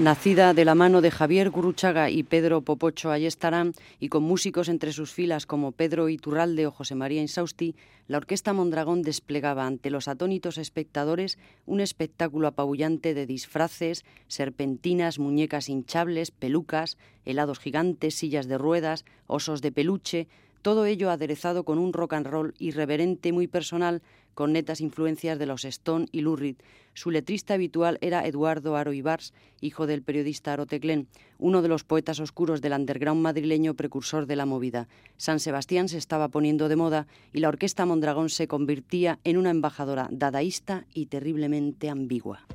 Nacida 0.00 0.54
de 0.54 0.64
la 0.64 0.74
mano 0.74 1.02
de 1.02 1.10
Javier 1.10 1.50
Gurruchaga 1.50 2.08
y 2.08 2.22
Pedro 2.22 2.62
Popocho. 2.62 3.10
Ayestarán 3.10 3.74
y 3.98 4.08
con 4.08 4.22
músicos 4.22 4.70
entre 4.70 4.94
sus 4.94 5.12
filas 5.12 5.44
como 5.44 5.72
Pedro 5.72 6.08
Iturralde 6.08 6.66
o 6.66 6.70
José 6.70 6.94
María 6.94 7.20
Insausti, 7.20 7.76
la 8.08 8.16
Orquesta 8.16 8.54
Mondragón 8.54 9.02
desplegaba 9.02 9.66
ante 9.66 9.90
los 9.90 10.08
atónitos 10.08 10.56
espectadores 10.56 11.36
un 11.66 11.82
espectáculo 11.82 12.48
apabullante 12.48 13.12
de 13.12 13.26
disfraces, 13.26 14.06
serpentinas, 14.26 15.18
muñecas 15.18 15.68
hinchables, 15.68 16.30
pelucas, 16.30 16.96
helados 17.26 17.58
gigantes, 17.58 18.14
sillas 18.14 18.48
de 18.48 18.56
ruedas, 18.56 19.04
osos 19.26 19.60
de 19.60 19.70
peluche, 19.70 20.28
todo 20.62 20.86
ello 20.86 21.10
aderezado 21.10 21.64
con 21.64 21.78
un 21.78 21.92
rock 21.92 22.14
and 22.14 22.26
roll 22.26 22.54
irreverente 22.58 23.32
muy 23.32 23.48
personal 23.48 24.00
con 24.34 24.52
netas 24.52 24.80
influencias 24.80 25.38
de 25.38 25.46
los 25.46 25.64
Stone 25.64 26.06
y 26.12 26.20
Lou 26.20 26.36
Reed. 26.36 26.56
Su 26.94 27.10
letrista 27.10 27.54
habitual 27.54 27.98
era 28.00 28.26
Eduardo 28.26 28.76
Aro 28.76 28.92
Ibars, 28.92 29.32
hijo 29.60 29.86
del 29.86 30.02
periodista 30.02 30.52
Aro 30.52 30.66
Teclén, 30.66 31.08
uno 31.38 31.62
de 31.62 31.68
los 31.68 31.84
poetas 31.84 32.20
oscuros 32.20 32.60
del 32.60 32.72
underground 32.72 33.22
madrileño 33.22 33.74
precursor 33.74 34.26
de 34.26 34.36
la 34.36 34.46
movida. 34.46 34.88
San 35.16 35.40
Sebastián 35.40 35.88
se 35.88 35.98
estaba 35.98 36.28
poniendo 36.28 36.68
de 36.68 36.76
moda 36.76 37.06
y 37.32 37.40
la 37.40 37.48
orquesta 37.48 37.86
Mondragón 37.86 38.28
se 38.28 38.48
convertía 38.48 39.18
en 39.24 39.36
una 39.36 39.50
embajadora 39.50 40.08
dadaísta 40.10 40.84
y 40.92 41.06
terriblemente 41.06 41.88
ambigua. 41.88 42.46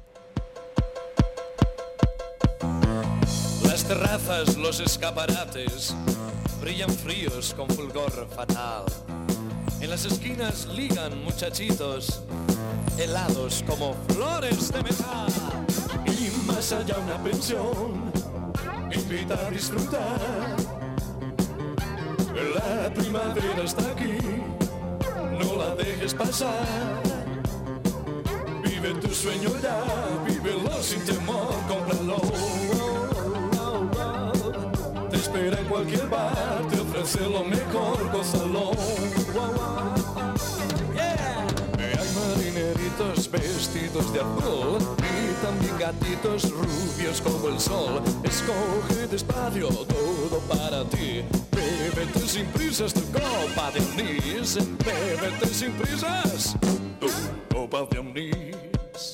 Las 3.63 3.87
terrazas, 3.87 4.57
los 4.57 4.79
escaparates 4.79 5.95
brillan 6.61 6.89
fríos 6.89 7.53
con 7.53 7.69
fulgor 7.69 8.27
fatal. 8.35 8.85
En 9.81 9.89
las 9.89 10.05
esquinas 10.05 10.65
ligan 10.67 11.23
muchachitos 11.23 12.21
helados 12.97 13.63
como 13.67 13.93
flores 14.09 14.71
de 14.71 14.83
metal. 14.83 15.27
Y 16.05 16.31
más 16.47 16.71
allá 16.71 16.97
una 16.97 17.21
pensión 17.23 18.11
invita 18.91 19.35
a 19.47 19.51
disfrutar. 19.51 20.55
La 22.55 22.93
primavera 22.93 23.63
está 23.63 23.81
aquí, 23.91 24.17
no 25.39 25.55
la 25.57 25.75
dejes 25.75 26.13
pasar. 26.13 27.01
Vive 28.63 28.93
tu 28.95 29.13
sueño 29.13 29.49
ya, 29.61 29.83
vívelo 30.27 30.81
sin 30.81 31.03
temor, 31.05 31.53
cómpralo. 31.67 32.21
Te 35.09 35.15
espera 35.15 35.59
en 35.59 35.65
cualquier 35.67 36.09
bar, 36.09 36.61
te 36.69 36.79
ofrece 36.79 37.21
lo 37.29 37.43
mejor, 37.43 38.11
gózalo. 38.11 38.71
Vestidos 43.03 44.13
de 44.13 44.19
azul 44.21 44.77
y 44.99 45.45
también 45.45 45.77
gatitos 45.77 46.49
rubios 46.49 47.21
como 47.21 47.49
el 47.49 47.59
sol. 47.59 48.01
Escoge 48.23 49.07
despacio 49.07 49.67
todo 49.67 50.39
para 50.47 50.83
ti. 50.85 51.23
Bébete 51.51 52.27
sin 52.27 52.45
prisas 52.47 52.93
tu 52.93 53.01
copa 53.11 53.71
de 53.71 53.79
anís. 53.79 54.55
Bébete 54.55 55.47
sin 55.47 55.73
prisas 55.73 56.55
tu 56.99 57.07
copa 57.53 57.85
de 57.91 57.99
anís. 57.99 59.11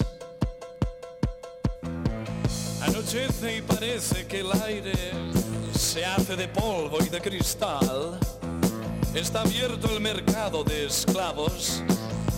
Anochece 2.82 3.58
y 3.58 3.62
parece 3.62 4.28
que 4.28 4.41
el 4.41 4.52
aire 4.63 4.94
se 5.74 6.06
hace 6.06 6.36
de 6.36 6.48
polvo 6.48 6.98
y 7.00 7.10
de 7.10 7.20
cristal. 7.20 8.20
Está 9.15 9.41
abierto 9.41 9.91
el 9.91 10.00
mercado 10.00 10.63
de 10.63 10.86
esclavos 10.86 11.84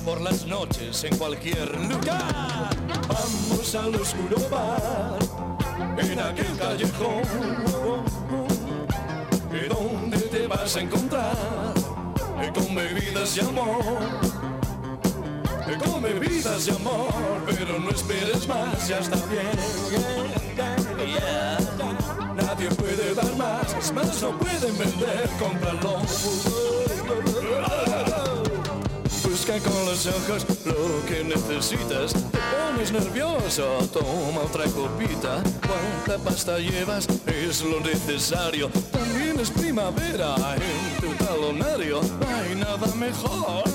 por 0.03 0.21
las 0.21 0.45
noches 0.45 1.03
en 1.03 1.17
cualquier 1.17 1.69
lugar. 1.87 2.69
Vamos 3.07 3.75
al 3.75 3.95
oscuro 3.95 4.37
bar, 4.49 5.19
en 5.97 6.19
aquel 6.19 6.57
callejón, 6.57 7.23
¿Y 9.51 9.67
dónde 9.67 10.17
te 10.17 10.47
vas 10.47 10.75
a 10.75 10.81
encontrar? 10.81 11.73
Con 12.53 12.75
bebidas 12.75 13.37
y 13.37 13.39
amor, 13.39 13.95
con 15.83 16.01
bebidas 16.01 16.67
y 16.67 16.71
amor, 16.71 17.13
pero 17.45 17.79
no 17.79 17.89
esperes 17.89 18.47
más, 18.47 18.87
ya 18.87 18.99
está 18.99 19.15
bien. 19.27 19.51
Yeah. 21.05 21.57
Nadie 22.35 22.69
puede 22.69 23.13
dar 23.13 23.35
más, 23.35 23.93
más, 23.93 24.21
no 24.21 24.37
pueden 24.37 24.77
vender, 24.77 25.29
cómpralo. 25.39 26.01
Busca 29.45 29.60
con 29.69 29.86
los 29.86 30.08
ojos 30.08 30.45
lo 30.63 31.06
que 31.06 31.21
necesitas. 31.21 32.13
Te 32.13 32.38
pones 32.38 32.93
nervioso, 32.93 33.77
toma 33.91 34.39
otra 34.39 34.63
copita. 34.67 35.43
Cuánta 35.67 36.17
pasta 36.23 36.60
llevas 36.60 37.08
es 37.25 37.62
lo 37.62 37.82
necesario. 37.82 38.69
También 38.93 39.38
es 39.41 39.49
primavera 39.49 40.36
en 40.56 41.01
tu 41.01 41.13
talonario. 41.25 41.99
No 42.01 42.27
hay 42.38 42.56
nada 42.56 42.88
mejor 42.95 43.65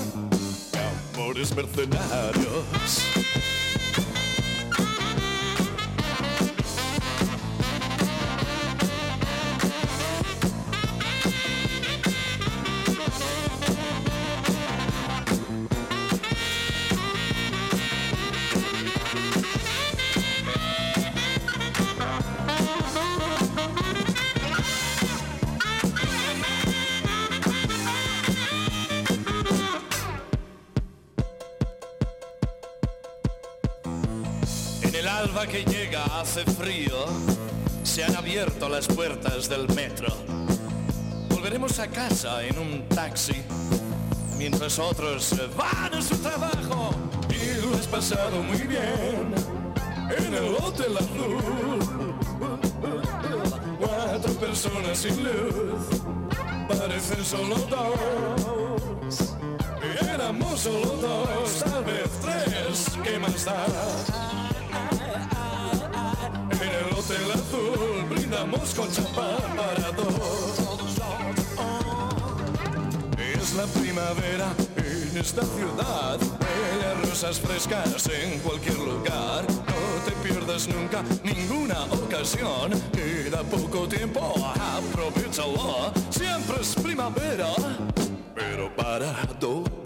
que 0.71 1.19
amores 1.19 1.55
mercenarios. 1.55 3.03
Hace 36.05 36.43
frío, 36.45 37.05
se 37.83 38.03
han 38.03 38.15
abierto 38.15 38.69
las 38.69 38.87
puertas 38.87 39.49
del 39.49 39.67
metro. 39.75 40.07
Volveremos 41.29 41.79
a 41.79 41.87
casa 41.87 42.43
en 42.43 42.57
un 42.57 42.87
taxi, 42.89 43.43
mientras 44.37 44.79
otros 44.79 45.35
van 45.57 45.93
a 45.93 46.01
su 46.01 46.17
trabajo. 46.17 46.91
Y 47.29 47.61
lo 47.61 47.75
has 47.75 47.87
pasado 47.87 48.41
muy 48.43 48.61
bien 48.61 49.33
en 50.17 50.33
el 50.33 50.55
hotel 50.55 50.97
azul. 50.97 51.79
Cuatro 53.79 54.33
personas 54.33 54.97
sin 54.97 55.23
luz, 55.23 56.01
parecen 56.67 57.23
solo 57.23 57.55
dos. 57.55 59.35
Éramos 60.01 60.59
solo 60.59 60.97
dos, 61.01 61.63
tal 61.63 61.83
vez 61.83 62.09
tres, 62.21 62.85
¿qué 63.03 63.17
más 63.17 63.45
da? 63.45 64.28
Brindamos 68.39 68.73
con 68.73 68.91
champán 68.91 69.37
para 69.55 69.91
dos. 69.91 70.59
Es 73.17 73.53
la 73.53 73.65
primavera 73.65 74.53
en 74.77 75.17
esta 75.17 75.41
ciudad, 75.41 76.17
bellas 76.19 77.09
rosas 77.09 77.39
frescas 77.39 78.07
en 78.07 78.39
cualquier 78.39 78.77
lugar. 78.77 79.45
No 79.47 80.05
te 80.05 80.11
pierdas 80.23 80.67
nunca 80.67 81.03
ninguna 81.23 81.83
ocasión, 81.85 82.71
queda 82.91 83.43
poco 83.43 83.87
tiempo, 83.87 84.33
aprovechalo. 84.77 85.91
Siempre 86.09 86.61
es 86.61 86.75
primavera, 86.75 87.49
pero 88.35 88.73
para 88.75 89.11
dos. 89.39 89.78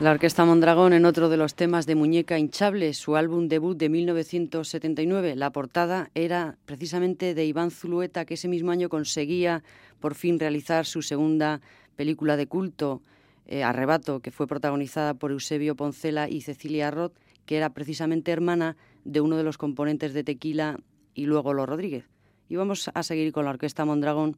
La 0.00 0.12
Orquesta 0.12 0.44
Mondragón 0.44 0.92
en 0.92 1.04
otro 1.04 1.28
de 1.28 1.36
los 1.36 1.56
temas 1.56 1.84
de 1.84 1.96
Muñeca 1.96 2.38
Hinchable, 2.38 2.94
su 2.94 3.16
álbum 3.16 3.48
debut 3.48 3.76
de 3.76 3.88
1979. 3.88 5.34
La 5.34 5.50
portada 5.50 6.12
era 6.14 6.56
precisamente 6.66 7.34
de 7.34 7.44
Iván 7.44 7.72
Zulueta, 7.72 8.24
que 8.24 8.34
ese 8.34 8.46
mismo 8.46 8.70
año 8.70 8.88
conseguía 8.90 9.64
por 9.98 10.14
fin 10.14 10.38
realizar 10.38 10.86
su 10.86 11.02
segunda 11.02 11.60
película 11.96 12.36
de 12.36 12.46
culto, 12.46 13.02
eh, 13.46 13.64
Arrebato, 13.64 14.20
que 14.20 14.30
fue 14.30 14.46
protagonizada 14.46 15.14
por 15.14 15.32
Eusebio 15.32 15.74
Poncela 15.74 16.28
y 16.28 16.42
Cecilia 16.42 16.92
Roth, 16.92 17.18
que 17.44 17.56
era 17.56 17.70
precisamente 17.70 18.30
hermana 18.30 18.76
de 19.04 19.20
uno 19.20 19.36
de 19.36 19.42
los 19.42 19.58
componentes 19.58 20.14
de 20.14 20.22
Tequila 20.22 20.78
y 21.12 21.26
luego 21.26 21.54
Los 21.54 21.68
Rodríguez. 21.68 22.04
Y 22.48 22.54
vamos 22.54 22.88
a 22.94 23.02
seguir 23.02 23.32
con 23.32 23.46
la 23.46 23.50
Orquesta 23.50 23.84
Mondragón 23.84 24.36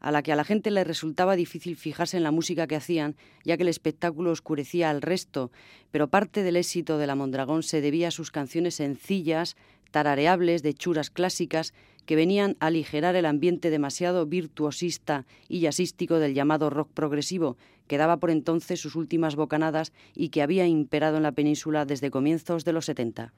a 0.00 0.12
la 0.12 0.22
que 0.22 0.32
a 0.32 0.36
la 0.36 0.44
gente 0.44 0.70
le 0.70 0.84
resultaba 0.84 1.36
difícil 1.36 1.76
fijarse 1.76 2.16
en 2.16 2.22
la 2.22 2.30
música 2.30 2.66
que 2.66 2.76
hacían, 2.76 3.16
ya 3.44 3.56
que 3.56 3.62
el 3.62 3.68
espectáculo 3.68 4.30
oscurecía 4.30 4.90
al 4.90 5.02
resto, 5.02 5.50
pero 5.90 6.08
parte 6.08 6.42
del 6.42 6.56
éxito 6.56 6.98
de 6.98 7.06
la 7.06 7.14
Mondragón 7.14 7.62
se 7.62 7.80
debía 7.80 8.08
a 8.08 8.12
sus 8.12 8.30
canciones 8.30 8.76
sencillas, 8.76 9.56
tarareables, 9.90 10.62
de 10.62 10.74
churas 10.74 11.10
clásicas, 11.10 11.72
que 12.06 12.16
venían 12.16 12.56
a 12.60 12.68
aligerar 12.68 13.16
el 13.16 13.26
ambiente 13.26 13.68
demasiado 13.68 14.24
virtuosista 14.24 15.26
y 15.46 15.60
jazzístico 15.60 16.18
del 16.18 16.32
llamado 16.32 16.70
rock 16.70 16.90
progresivo, 16.94 17.58
que 17.86 17.98
daba 17.98 18.16
por 18.16 18.30
entonces 18.30 18.80
sus 18.80 18.96
últimas 18.96 19.36
bocanadas 19.36 19.92
y 20.14 20.30
que 20.30 20.42
había 20.42 20.66
imperado 20.66 21.18
en 21.18 21.22
la 21.22 21.32
península 21.32 21.84
desde 21.84 22.10
comienzos 22.10 22.64
de 22.64 22.72
los 22.72 22.86
70. 22.86 23.32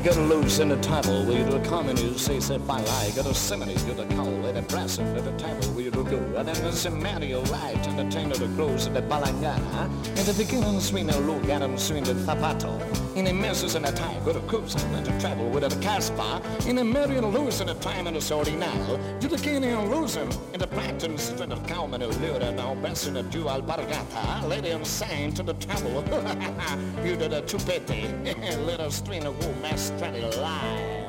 I 0.00 0.02
got 0.02 0.16
loose 0.16 0.60
in 0.60 0.70
the 0.70 0.78
table 0.78 1.26
where 1.26 1.44
the 1.44 1.60
communists 1.68 2.22
say 2.22 2.40
say 2.40 2.56
got 2.56 3.26
a 3.26 3.34
simony 3.34 3.74
to 3.74 3.92
the 3.92 4.06
cow 4.06 4.24
with 4.24 4.56
a 4.56 4.62
present 4.62 5.14
at 5.14 5.24
the 5.26 5.32
table 5.32 5.74
where 5.74 5.84
you 5.84 5.90
go 5.90 6.16
and 6.38 6.48
then 6.48 6.54
the 6.64 6.70
semanio 6.70 7.46
right 7.50 7.86
and 7.86 7.98
the 7.98 8.04
taint 8.04 8.32
of 8.32 8.38
the 8.38 8.48
clothes 8.56 8.86
of 8.86 8.94
the 8.94 9.02
balangana. 9.02 9.84
And 10.06 10.26
the 10.26 10.32
beginning 10.42 10.80
swing 10.80 11.10
a 11.10 11.18
look 11.18 11.44
him 11.44 11.76
swing 11.76 12.04
the 12.04 12.14
zapato 12.14 12.80
in 13.14 13.26
the 13.26 13.32
messes 13.34 13.74
in 13.74 13.82
the 13.82 13.92
time 13.92 14.24
go 14.24 14.32
to 14.32 14.40
cruise 14.40 14.74
and 14.74 15.04
to 15.04 15.20
travel 15.20 15.50
with 15.50 15.64
a 15.64 15.68
caspa 15.80 16.40
in 16.66 16.76
million 16.90 17.26
lose 17.26 17.60
in 17.60 17.66
the 17.66 17.74
time 17.74 18.06
and 18.06 18.16
the 18.16 18.22
sorting 18.22 18.58
now. 18.58 18.98
To 19.20 19.28
the 19.28 19.36
king 19.36 19.62
and 19.64 19.90
losing 19.90 20.30
in 20.54 20.60
the 20.60 20.66
plankton 20.66 21.18
straight 21.18 21.52
of 21.52 21.66
cow 21.66 21.84
and 21.92 22.02
a 22.02 22.06
lure 22.06 22.38
now 22.52 22.74
best 22.76 23.06
in 23.06 23.14
the 23.14 23.22
dual 23.24 23.60
bargata. 23.60 24.48
Lady 24.48 24.70
and 24.70 24.86
sang 24.86 25.34
to 25.34 25.42
the 25.42 25.54
travel. 25.54 25.90
You 27.04 27.16
did 27.16 27.32
a 27.32 27.42
chupete 27.42 28.64
little 28.64 28.90
string 29.00 29.26
of 29.26 29.36
wool 29.44 29.54
trying 29.98 30.14
to 30.14 30.40
lie. 30.40 30.99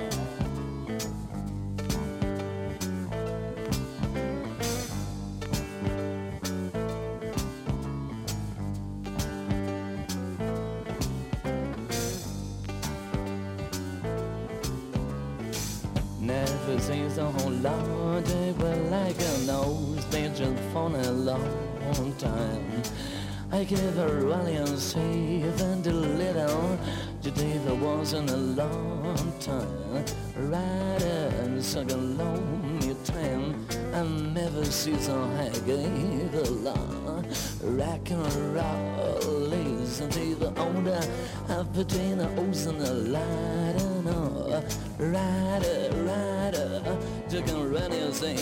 Rock 37.92 38.10
and 38.12 38.56
roll, 38.56 39.40
ladies 39.50 40.00
until 40.00 40.36
the 40.36 40.62
older. 40.62 41.02
Half 41.50 41.74
between 41.74 42.20
the 42.20 42.30
O's 42.40 42.66
and 42.68 42.80
the 42.80 42.94
light 42.94 43.76
and 43.82 44.08
all. 44.08 44.64
Rider, 44.98 45.90
rider, 46.06 46.98
you 47.30 47.42
can 47.42 47.70
run 47.70 47.92
and 47.92 48.16
sing. 48.16 48.40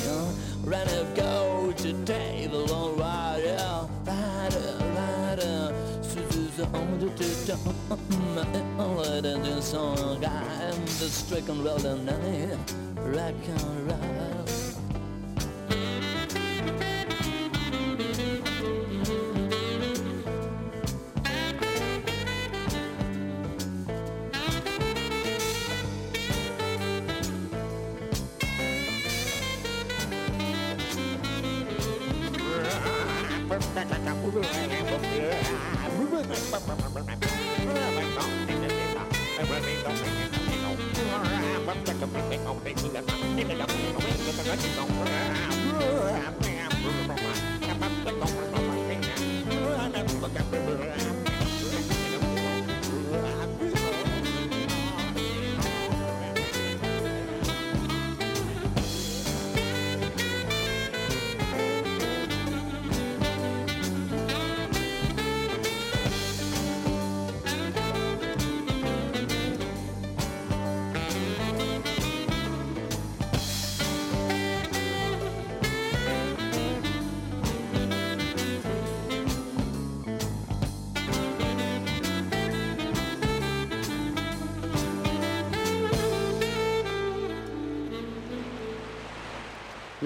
Run 0.64 0.88
and 0.88 1.16
go 1.16 1.74
today, 1.76 2.46
the 2.46 2.60
long 2.60 2.96
rider. 3.00 3.90
Rider, 4.06 4.78
rider, 4.96 5.74
Suzu's 6.04 6.60
on 6.60 7.00
the 7.00 7.10
top. 7.48 8.00
Let 8.36 9.26
it 9.26 9.64
song. 9.64 10.24
I'm 10.24 10.86
the 10.86 11.10
stricken 11.10 11.64
roll 11.64 11.84
and 11.88 12.06
night. 12.06 12.74
Rock 12.98 13.34
and 13.48 13.88
roll. 13.88 14.59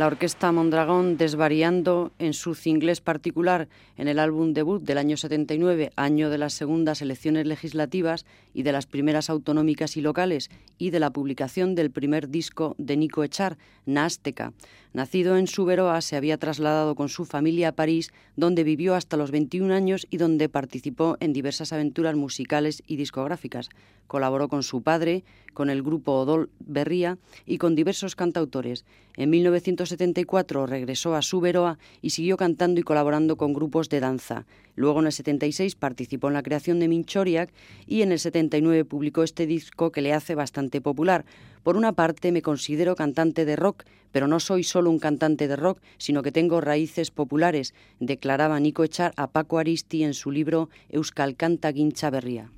La 0.04 0.08
orquesta 0.08 0.52
Mondragón 0.52 1.16
desvariando 1.16 2.12
en 2.20 2.34
su 2.34 2.56
cinglés 2.56 3.00
particular 3.00 3.70
en 3.96 4.10
el 4.10 4.20
álbum 4.20 4.52
debut 4.52 4.84
del 4.84 4.98
año 4.98 5.16
79, 5.16 5.94
año 5.96 6.30
de 6.30 6.38
las 6.38 6.52
segundas 6.56 7.02
elecciones 7.02 7.48
legislativas 7.48 8.26
y 8.54 8.64
de 8.64 8.74
las 8.74 8.86
primeras 8.86 9.30
autonómicas 9.30 9.96
y 9.96 10.02
locales, 10.02 10.50
y 10.78 10.90
de 10.90 11.00
la 11.00 11.12
publicación 11.12 11.74
del 11.74 11.90
primer 11.90 12.28
disco 12.28 12.76
de 12.78 12.98
Nico 12.98 13.24
Echar, 13.24 13.58
Násteca. 13.86 14.52
Nacido 14.92 15.38
en 15.38 15.48
Suberoa, 15.48 16.02
se 16.02 16.18
había 16.18 16.38
trasladado 16.38 16.96
con 16.96 17.10
su 17.10 17.26
familia 17.26 17.70
a 17.70 17.72
París, 17.72 18.12
donde 18.36 18.64
vivió 18.64 18.94
hasta 18.94 19.18
los 19.18 19.32
21 19.32 19.74
años 19.74 20.06
y 20.12 20.18
donde 20.18 20.50
participó 20.50 21.18
en 21.20 21.34
diversas 21.34 21.74
aventuras 21.74 22.16
musicales 22.16 22.84
y 22.86 22.98
discográficas. 22.98 23.70
Colaboró 24.06 24.50
con 24.50 24.62
su 24.62 24.84
padre, 24.84 25.24
con 25.54 25.70
el 25.72 25.82
grupo 25.82 26.20
Odol 26.20 26.52
Berría 26.60 27.18
y 27.46 27.58
con 27.58 27.74
diversos 27.74 28.16
cantautores. 28.16 28.86
En 29.16 29.30
1974 29.30 30.66
regresó 30.66 31.16
a 31.16 31.22
Suberoa 31.22 31.78
y 32.02 32.10
siguió 32.10 32.36
cantando 32.36 32.80
y 32.80 32.84
colaborando 32.84 33.38
con 33.38 33.54
grupos 33.54 33.88
de 33.90 34.00
danza. 34.00 34.48
Luego 34.76 35.02
en 35.02 35.06
el 35.06 35.12
76 35.12 35.76
participó 35.76 36.30
en 36.30 36.34
la 36.34 36.42
creación 36.42 36.80
de 36.80 36.88
Minchoriak 36.88 37.54
y 37.86 38.02
en 38.02 38.12
el 38.12 38.18
79 38.18 38.86
publicó 38.86 39.22
este 39.22 39.46
disco 39.46 39.92
que 39.92 40.02
le 40.02 40.14
hace 40.14 40.34
bastante 40.34 40.82
popular. 40.82 41.26
Por 41.62 41.78
una 41.78 41.94
parte 41.94 42.32
me 42.32 42.42
considero 42.42 42.96
cantante 42.96 43.46
de 43.46 43.56
rock, 43.56 43.84
pero 44.12 44.28
no 44.28 44.40
soy 44.40 44.64
solo 44.64 44.90
un 44.90 45.00
cantante 45.00 45.48
de 45.48 45.58
rock, 45.58 45.80
sino 46.00 46.24
que 46.24 46.32
tengo 46.32 46.60
raíces 46.60 47.12
populares, 47.12 47.76
declaraba 48.00 48.60
Nico 48.60 48.84
Echar 48.84 49.14
a 49.16 49.28
Paco 49.28 49.60
Aristi 49.60 50.04
en 50.04 50.16
su 50.16 50.32
libro 50.32 50.70
Euskal 50.90 51.36
Canta 51.36 51.72
Guincha 51.72 52.10
Berria. 52.10 52.50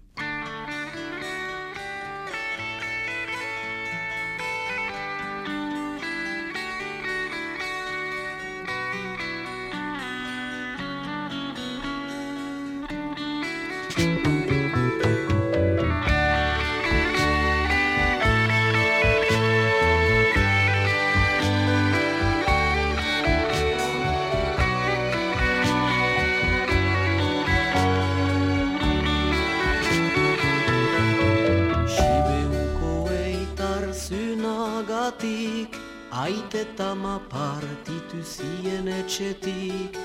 Etxetik 39.16 39.98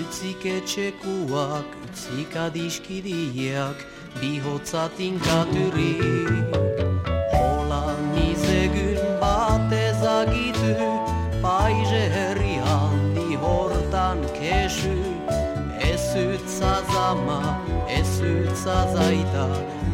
Utzik 0.00 0.44
etxekuak, 0.44 1.64
utzik 1.84 2.36
adiskidiak 2.36 3.86
Bihotzatin 4.20 5.18
katurik 5.18 6.54
Hola 7.32 7.94
nizegun 8.14 8.98
bat 9.20 9.72
ezagitu 9.72 10.74
Paize 11.42 12.04
herri 12.10 12.58
handi 12.58 13.36
hortan 13.36 14.18
kesu. 14.34 14.98
Ez 15.78 16.10
utza 16.18 16.82
zama, 16.92 17.62
ez 17.88 18.20
utza 18.20 18.78
zaita 18.94 19.46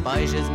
Paizez 0.03 0.49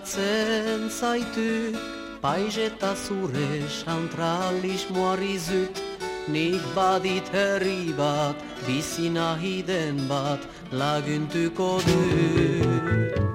mintzonu 0.00 0.88
zaitu 0.90 1.76
Paiz 2.20 2.56
eta 2.58 2.94
zure 2.94 3.68
santralismoari 3.68 5.38
zut 5.38 5.80
Nik 6.28 6.62
badit 6.74 7.28
herri 7.32 7.92
bat, 7.96 8.36
bizi 8.66 9.10
nahi 9.10 9.62
den 9.66 10.08
bat 10.08 10.40
Laguntuko 10.72 11.80
du 11.80 13.29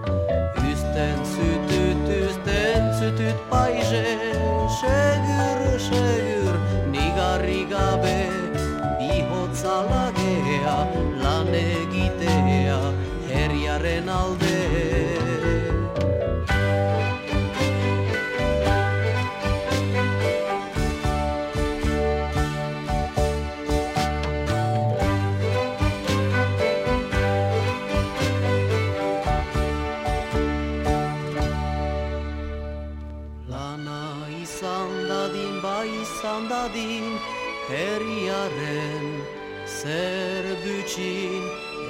zer 40.95 41.01
butxin 41.01 41.43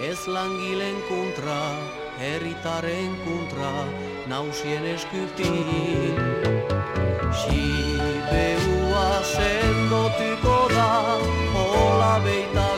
ez 0.09 0.27
langilen 0.27 0.95
kontra 1.09 1.61
herritaren 2.19 3.15
kontra 3.25 3.85
nausien 4.27 4.85
eskutin 4.85 6.15
Sibeua 7.39 9.23
sendotuko 9.23 10.57
da 10.73 11.19
hola 11.53 12.19
beita 12.23 12.74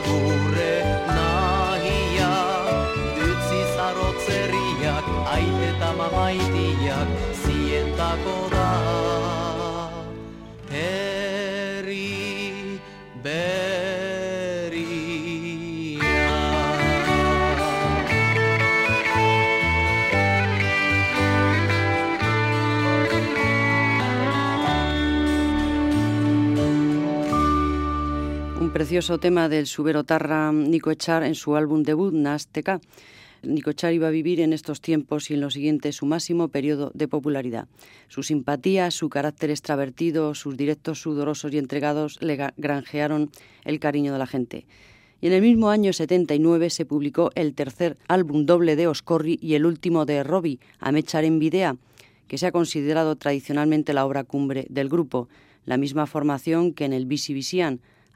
precioso 28.88 29.18
tema 29.18 29.50
del 29.50 29.66
subero 29.66 30.02
Tarra 30.02 30.50
Nico 30.50 30.90
Echar 30.90 31.22
en 31.22 31.34
su 31.34 31.56
álbum 31.56 31.82
debut 31.82 32.14
Nazteca. 32.14 32.80
Nico 33.42 33.68
Echar 33.68 33.92
iba 33.92 34.08
a 34.08 34.10
vivir 34.10 34.40
en 34.40 34.54
estos 34.54 34.80
tiempos 34.80 35.30
y 35.30 35.34
en 35.34 35.42
los 35.42 35.52
siguientes 35.52 35.96
su 35.96 36.06
máximo 36.06 36.48
periodo 36.48 36.90
de 36.94 37.06
popularidad. 37.06 37.68
Su 38.08 38.22
simpatía, 38.22 38.90
su 38.90 39.10
carácter 39.10 39.50
extravertido, 39.50 40.34
sus 40.34 40.56
directos 40.56 41.02
sudorosos 41.02 41.52
y 41.52 41.58
entregados 41.58 42.16
le 42.22 42.38
granjearon 42.56 43.30
el 43.66 43.78
cariño 43.78 44.14
de 44.14 44.20
la 44.20 44.26
gente. 44.26 44.64
Y 45.20 45.26
en 45.26 45.34
el 45.34 45.42
mismo 45.42 45.68
año 45.68 45.92
79 45.92 46.70
se 46.70 46.86
publicó 46.86 47.30
el 47.34 47.52
tercer 47.52 47.98
álbum 48.08 48.46
doble 48.46 48.74
de 48.74 48.86
Oscorri 48.86 49.38
y 49.42 49.52
el 49.52 49.66
último 49.66 50.06
de 50.06 50.24
Robbie, 50.24 50.60
Amechar 50.78 51.24
en 51.24 51.38
Videa, 51.38 51.76
que 52.26 52.38
se 52.38 52.46
ha 52.46 52.52
considerado 52.52 53.16
tradicionalmente 53.16 53.92
la 53.92 54.06
obra 54.06 54.24
cumbre 54.24 54.66
del 54.70 54.88
grupo, 54.88 55.28
la 55.66 55.76
misma 55.76 56.06
formación 56.06 56.72
que 56.72 56.86
en 56.86 56.94
el 56.94 57.04
Bisi 57.04 57.34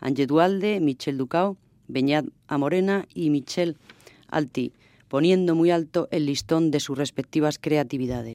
Ange 0.02 0.26
Dualde, 0.26 0.80
Michel 0.80 1.16
Ducao, 1.16 1.56
Beñat 1.86 2.26
Amorena 2.48 3.06
y 3.14 3.30
Michel 3.30 3.76
Alti, 4.26 4.72
poniendo 5.08 5.54
muy 5.54 5.70
alto 5.70 6.08
el 6.10 6.26
listón 6.26 6.72
de 6.72 6.80
sus 6.80 6.98
respectivas 6.98 7.58
creatividades. 7.58 8.34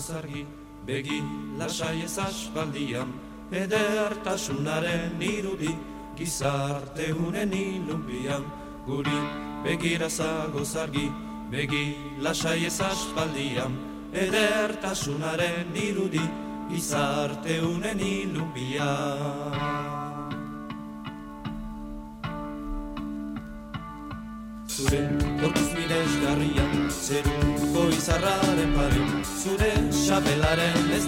Zagoz 0.00 0.16
argi, 0.16 0.46
begi 0.86 1.22
lasai 1.58 2.02
ez 2.04 2.18
aspaldian, 2.18 3.12
edertasunaren 3.52 5.20
irudi, 5.20 5.76
gizarte 6.16 7.12
unen 7.12 7.52
ilunbian. 7.52 8.44
Guri 8.86 9.20
begira 9.64 10.08
zagoz 10.08 10.76
argi, 10.76 11.10
begi 11.50 11.96
lasai 12.18 12.66
ez 12.66 12.80
aspaldian, 12.80 13.76
edertasunaren 14.12 15.76
irudi, 15.76 16.24
gizarte 16.70 17.60
unen 17.60 18.00
ilunbian. 18.00 19.69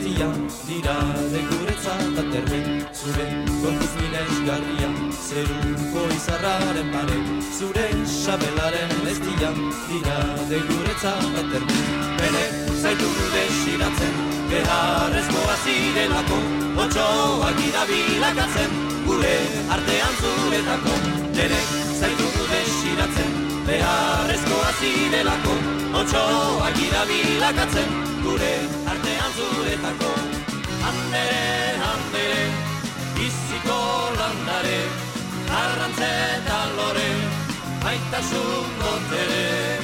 Dian, 0.02 0.48
dira 0.66 0.96
de 1.32 1.40
guretzat 1.50 2.18
aterben 2.22 2.66
Zure 2.92 3.26
gorpuz 3.62 3.92
miresgarrian, 4.00 4.96
zeruko 5.26 6.02
izarraren 6.16 6.88
pare. 6.94 7.18
Zure 7.58 7.86
xapelaren 8.10 8.92
ez 9.12 9.18
dian, 9.22 9.58
dira 9.88 10.18
de 10.50 10.58
guretzat 10.70 11.38
aterben 11.42 11.86
Bere 12.18 12.44
zaitu 12.82 13.10
desiratzen, 13.34 14.18
beharrezkoa 14.50 15.56
zirelako 15.64 16.40
Otsoak 16.84 17.64
irabilakatzen, 17.68 18.76
gure 19.06 19.34
artean 19.76 20.20
zuretako. 20.20 20.98
Nere 21.38 21.62
zaitu 22.00 22.28
desiratzen, 22.52 23.34
beharrezkoa 23.70 24.70
zirelako 24.80 25.58
Otsoak 26.02 26.86
irabilakatzen 26.90 28.00
gure 28.22 28.54
artean 29.32 29.54
zuretako 29.54 30.12
Andere, 30.82 31.76
andere, 31.92 32.42
biziko 33.14 33.78
landare 34.18 34.80
Arrantzeta 35.48 36.58
lore, 36.76 37.10
maitasun 37.82 38.66
dotere 38.80 39.78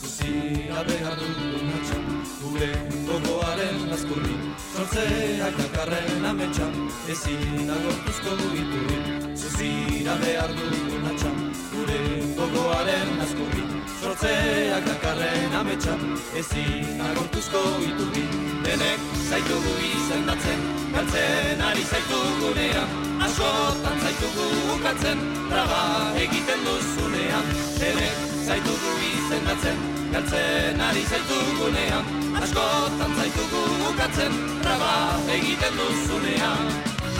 Zuzira 0.00 0.82
behar 0.88 1.16
dugun 1.18 1.72
atxan, 1.78 2.04
gure 2.42 2.70
gogoaren 3.06 3.92
azkurri 3.92 4.36
Sortzeak 4.74 5.58
dakarren 5.58 6.24
ametxan, 6.24 6.74
ezin 7.08 7.70
agortuzko 7.70 8.38
iturri 8.62 9.36
Zuzira 9.36 10.16
behar 10.24 10.54
dugun 10.56 11.10
atxan, 11.12 11.40
gure 11.74 12.00
gogoaren 12.38 13.20
azkurri 13.20 13.83
Sortzeak 14.04 14.84
dakarren 14.84 15.54
ametxan, 15.56 16.02
ezin 16.36 16.98
agortuzko 17.00 17.60
iturri 17.86 18.24
Denek 18.64 19.04
zaitugu 19.30 19.70
izendatzen, 19.86 20.64
galtzen 20.92 21.62
ari 21.68 21.84
zaitugunean 21.88 22.92
Askotan 23.24 23.96
zaitugu 24.04 24.48
ukatzen, 24.74 25.22
traba 25.48 25.80
egiten 26.20 26.66
duzunean. 26.66 27.48
Denek 27.78 28.20
zaitugu 28.44 28.92
izendatzen, 29.08 29.80
galtzen 30.12 30.84
ari 30.88 31.04
zaitugunean 31.08 32.12
Askotan 32.42 33.16
zaitugu 33.22 33.62
ukatzen, 33.92 34.36
traba 34.66 34.94
egiten 35.38 35.80
duzunean. 35.80 36.74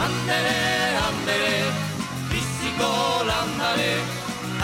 Andere, 0.08 0.58
andere, 1.08 1.56
biziko 2.28 2.92
landare 3.30 3.94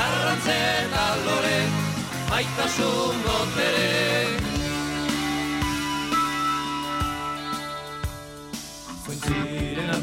Arrantzeta 0.01 1.07
lore, 1.25 1.80
maitasun 2.31 3.17
goteren. 3.27 4.20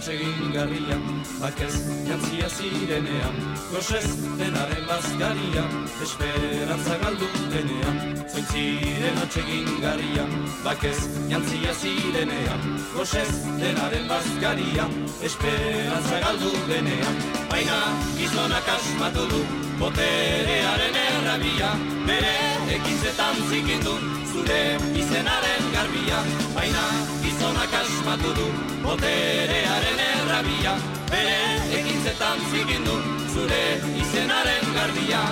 Atsegin 0.08 0.52
garrian, 0.54 1.02
bakez 1.42 1.74
jantzia 2.08 2.48
zirenean 2.50 3.36
Gosez 3.72 4.08
denaren 4.40 4.86
bazkaria, 4.88 5.64
esperantza 6.06 6.96
galdu 7.02 7.28
denean 7.52 7.98
Zointziren 8.32 9.18
atsegin 9.24 9.68
garrian, 9.84 10.32
bakez 10.64 10.96
jantzia 11.28 11.74
zirenean 11.82 12.64
Gosez 12.96 13.28
denaren 13.60 14.08
bazkaria, 14.08 14.88
esperantza 15.30 16.22
galdu 16.24 16.54
denean. 16.70 17.20
Baina 17.52 17.80
gizonak 18.16 18.70
asmatu 18.78 19.28
du, 19.34 19.42
boterearen 19.82 21.02
errabia 21.04 21.74
Bere 22.08 22.38
ekintzetan 22.80 23.44
zikindu, 23.50 24.00
zure 24.38 24.62
izenaren 25.02 25.66
garbia. 25.74 26.20
Baina 26.56 26.84
gizonak 27.24 27.74
asmatu 27.82 28.34
du, 28.38 28.48
boterearen 28.86 30.04
errabia. 30.06 30.76
Bere 31.12 31.40
ekintzetan 31.80 32.46
zikindu, 32.52 32.98
zure 33.34 33.64
izenaren 34.04 34.74
garbia. 34.78 35.24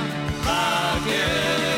Bakez, 0.45 1.74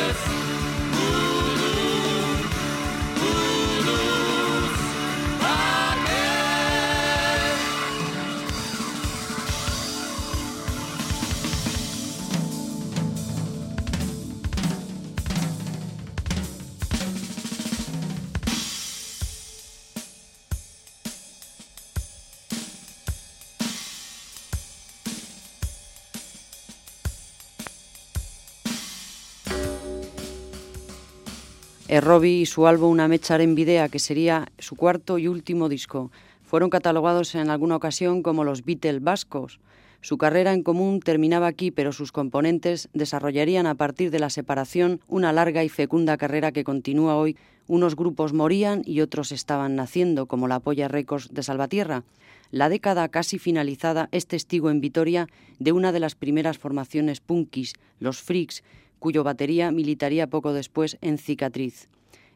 Robbie 31.90 32.42
y 32.42 32.46
su 32.46 32.68
álbum 32.68 32.92
Una 32.92 33.08
mecha 33.08 33.42
en 33.42 33.56
videa, 33.56 33.88
que 33.88 34.00
sería 34.00 34.48
su 34.60 34.76
cuarto 34.76 35.18
y 35.18 35.28
último 35.28 35.70
disco. 35.70 36.12
Fueron 36.44 36.70
catalogados 36.70 37.34
en 37.36 37.50
alguna 37.50 37.78
ocasión 37.78 38.24
como 38.24 38.44
los 38.44 38.66
Beatles 38.66 39.02
vascos. 39.02 39.60
Su 40.02 40.18
carrera 40.18 40.54
en 40.54 40.64
común 40.64 41.00
terminaba 41.00 41.48
aquí, 41.48 41.72
pero 41.72 41.94
sus 41.94 42.12
componentes 42.12 42.90
desarrollarían 42.94 43.68
a 43.68 43.76
partir 43.76 44.12
de 44.12 44.20
la 44.20 44.30
separación 44.30 45.00
una 45.08 45.32
larga 45.32 45.64
y 45.64 45.70
fecunda 45.70 46.18
carrera 46.18 46.52
que 46.52 46.66
continúa 46.66 47.16
hoy. 47.16 47.38
Unos 47.68 47.96
grupos 47.96 48.34
morían 48.34 48.82
y 48.86 49.02
otros 49.02 49.32
estaban 49.32 49.76
naciendo, 49.76 50.26
como 50.26 50.48
la 50.48 50.60
Polla 50.60 50.88
Records 50.90 51.30
de 51.34 51.44
Salvatierra. 51.44 52.04
La 52.52 52.70
década 52.70 53.10
casi 53.10 53.40
finalizada 53.40 54.08
es 54.12 54.28
testigo 54.28 54.70
en 54.70 54.82
Vitoria 54.82 55.28
de 55.60 55.72
una 55.72 55.92
de 55.92 56.00
las 56.00 56.16
primeras 56.16 56.58
formaciones 56.58 57.20
punkis, 57.20 57.74
los 58.00 58.22
Freaks, 58.22 58.64
cuyo 59.00 59.24
batería 59.24 59.72
militaría 59.72 60.28
poco 60.28 60.54
después 60.54 60.98
en 61.02 61.18
Cicatriz. 61.18 61.90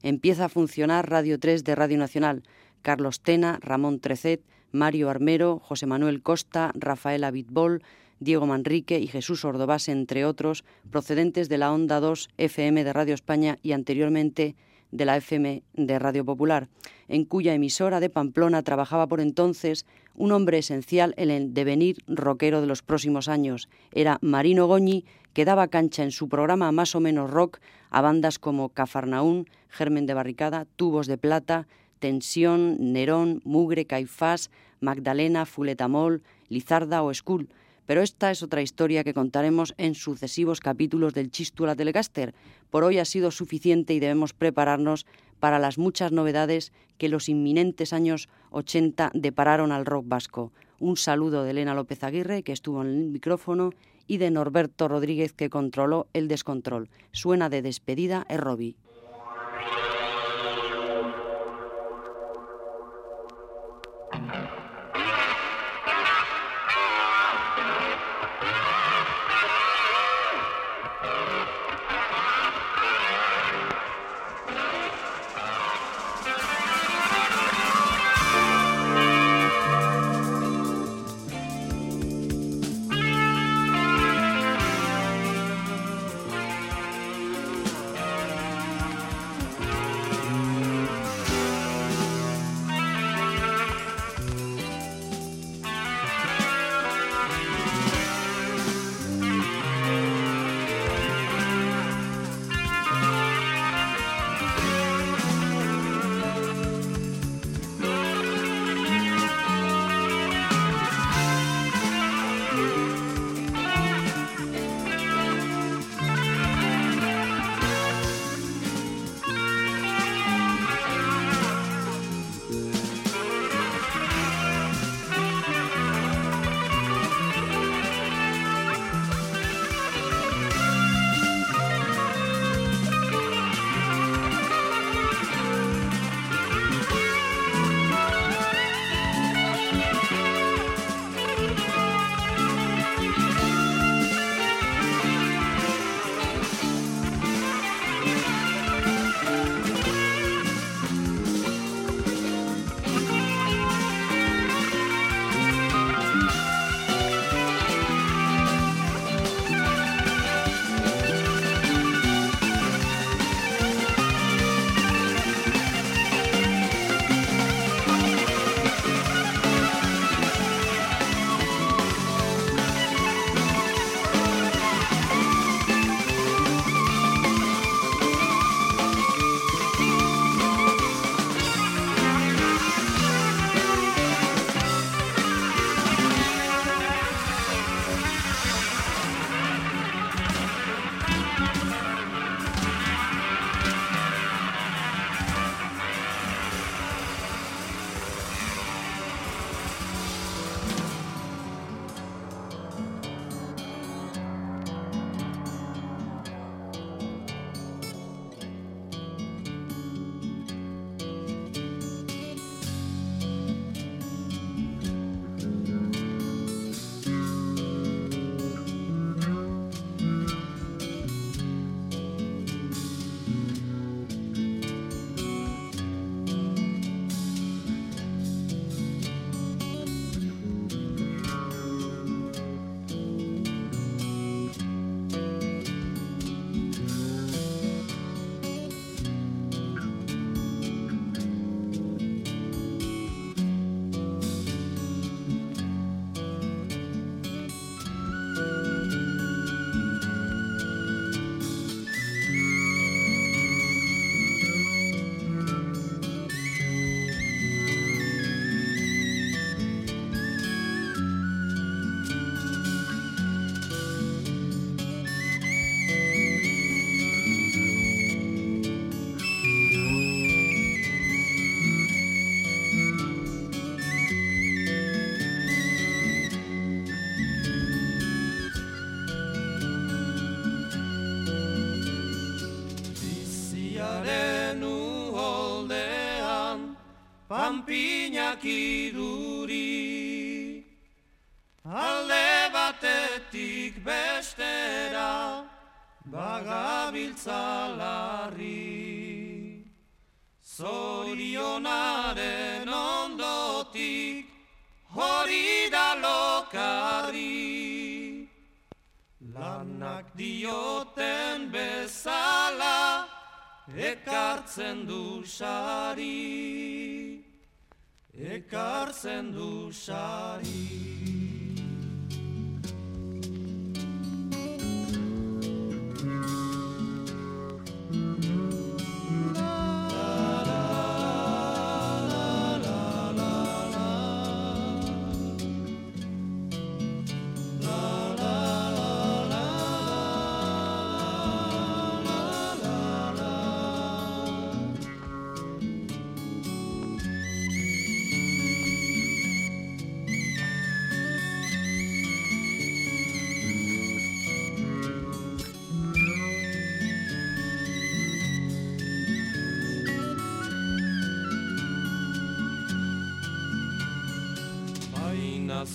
Empieza 0.03 0.45
a 0.45 0.49
funcionar 0.49 1.09
Radio 1.09 1.39
3 1.39 1.63
de 1.63 1.75
Radio 1.75 1.97
Nacional. 1.97 2.43
Carlos 2.81 3.21
Tena, 3.21 3.59
Ramón 3.61 3.99
Trecet, 3.99 4.41
Mario 4.71 5.09
Armero, 5.09 5.59
José 5.59 5.85
Manuel 5.85 6.23
Costa, 6.23 6.71
Rafael 6.75 7.23
Abitbol, 7.23 7.83
Diego 8.19 8.45
Manrique 8.45 8.99
y 8.99 9.07
Jesús 9.07 9.45
Ordovás, 9.45 9.89
entre 9.89 10.25
otros, 10.25 10.63
procedentes 10.89 11.49
de 11.49 11.57
la 11.57 11.71
Onda 11.71 11.99
2 11.99 12.29
FM 12.37 12.83
de 12.83 12.93
Radio 12.93 13.13
España 13.13 13.57
y 13.61 13.71
anteriormente 13.73 14.55
de 14.91 15.05
la 15.05 15.17
FM 15.17 15.63
de 15.73 15.99
Radio 15.99 16.25
Popular, 16.25 16.67
en 17.07 17.25
cuya 17.25 17.53
emisora 17.53 17.99
de 17.99 18.09
Pamplona 18.09 18.63
trabajaba 18.63 19.07
por 19.07 19.21
entonces 19.21 19.85
un 20.15 20.31
hombre 20.31 20.59
esencial 20.59 21.13
en 21.17 21.29
el 21.31 21.53
devenir 21.53 21.97
rockero 22.07 22.61
de 22.61 22.67
los 22.67 22.81
próximos 22.81 23.27
años. 23.27 23.69
Era 23.91 24.17
Marino 24.21 24.67
Goñi, 24.67 25.05
que 25.33 25.45
daba 25.45 25.67
cancha 25.67 26.03
en 26.03 26.11
su 26.11 26.29
programa 26.29 26.71
más 26.71 26.95
o 26.95 26.99
menos 26.99 27.31
rock 27.31 27.59
a 27.89 28.01
bandas 28.01 28.39
como 28.39 28.69
Cafarnaún, 28.69 29.47
Germen 29.69 30.05
de 30.05 30.13
Barricada, 30.13 30.65
Tubos 30.75 31.07
de 31.07 31.17
Plata, 31.17 31.67
Tensión, 31.99 32.93
Nerón, 32.93 33.41
Mugre, 33.45 33.85
Caifás, 33.85 34.49
Magdalena, 34.79 35.45
Fuletamol, 35.45 36.23
Lizarda 36.49 37.03
o 37.03 37.13
Skull. 37.13 37.47
Pero 37.91 38.03
esta 38.03 38.31
es 38.31 38.41
otra 38.41 38.61
historia 38.61 39.03
que 39.03 39.13
contaremos 39.13 39.73
en 39.77 39.95
sucesivos 39.95 40.61
capítulos 40.61 41.13
del 41.13 41.29
Chistula 41.29 41.75
Telecaster. 41.75 42.33
Por 42.69 42.85
hoy 42.85 42.99
ha 42.99 43.03
sido 43.03 43.31
suficiente 43.31 43.93
y 43.93 43.99
debemos 43.99 44.31
prepararnos 44.31 45.05
para 45.41 45.59
las 45.59 45.77
muchas 45.77 46.13
novedades 46.13 46.71
que 46.97 47.09
los 47.09 47.27
inminentes 47.27 47.91
años 47.91 48.29
80 48.51 49.11
depararon 49.13 49.73
al 49.73 49.85
rock 49.85 50.05
vasco. 50.07 50.53
Un 50.79 50.95
saludo 50.95 51.43
de 51.43 51.51
Elena 51.51 51.75
López 51.75 52.01
Aguirre, 52.05 52.43
que 52.43 52.53
estuvo 52.53 52.81
en 52.81 52.87
el 52.87 53.09
micrófono, 53.09 53.71
y 54.07 54.19
de 54.19 54.31
Norberto 54.31 54.87
Rodríguez, 54.87 55.33
que 55.33 55.49
controló 55.49 56.07
el 56.13 56.29
descontrol. 56.29 56.89
Suena 57.11 57.49
de 57.49 57.61
despedida 57.61 58.25
es 58.29 58.39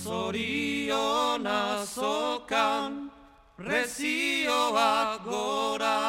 zoriona 0.07 1.85
zokan 1.85 3.11
prezioak 3.57 5.23
gora. 5.25 6.01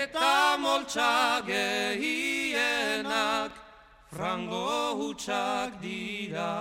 Eta 0.00 0.56
moltsa 0.64 1.12
hienak 2.00 3.52
frango 4.08 4.72
hutsak 4.98 5.70
dira. 5.84 6.56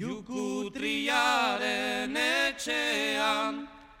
Jukutriaren 0.00 2.14
etxean 2.16 3.54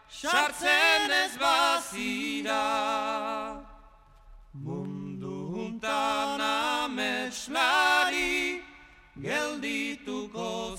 sartzen 0.08 1.10
ez 1.24 1.34
bazira 1.40 2.64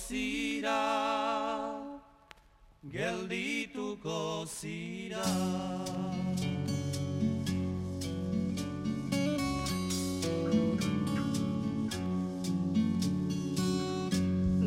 zira, 0.08 0.80
geldituko 2.90 4.46
zira. 4.48 5.26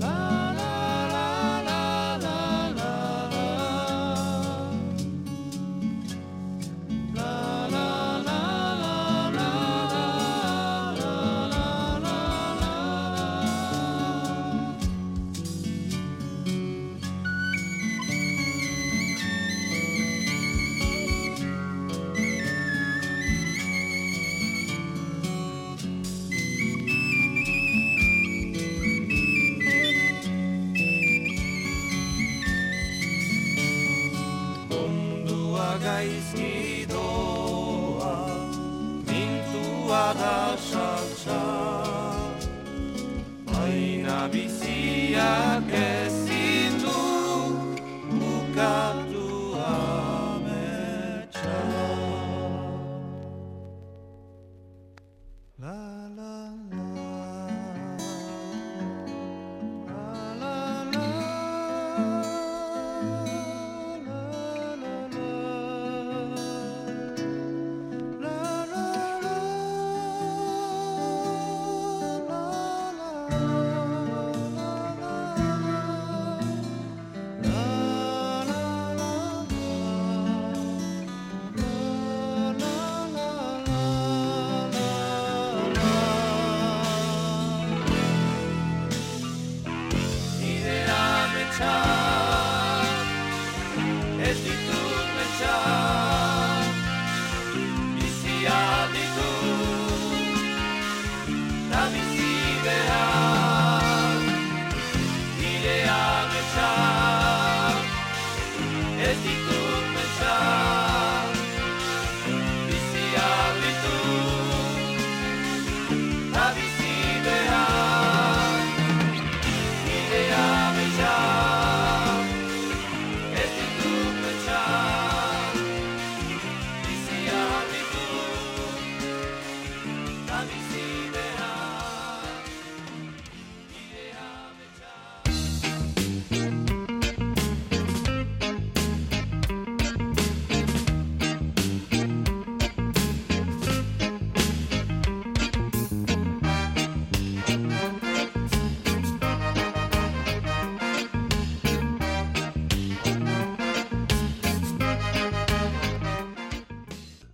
biziak 0.01 0.40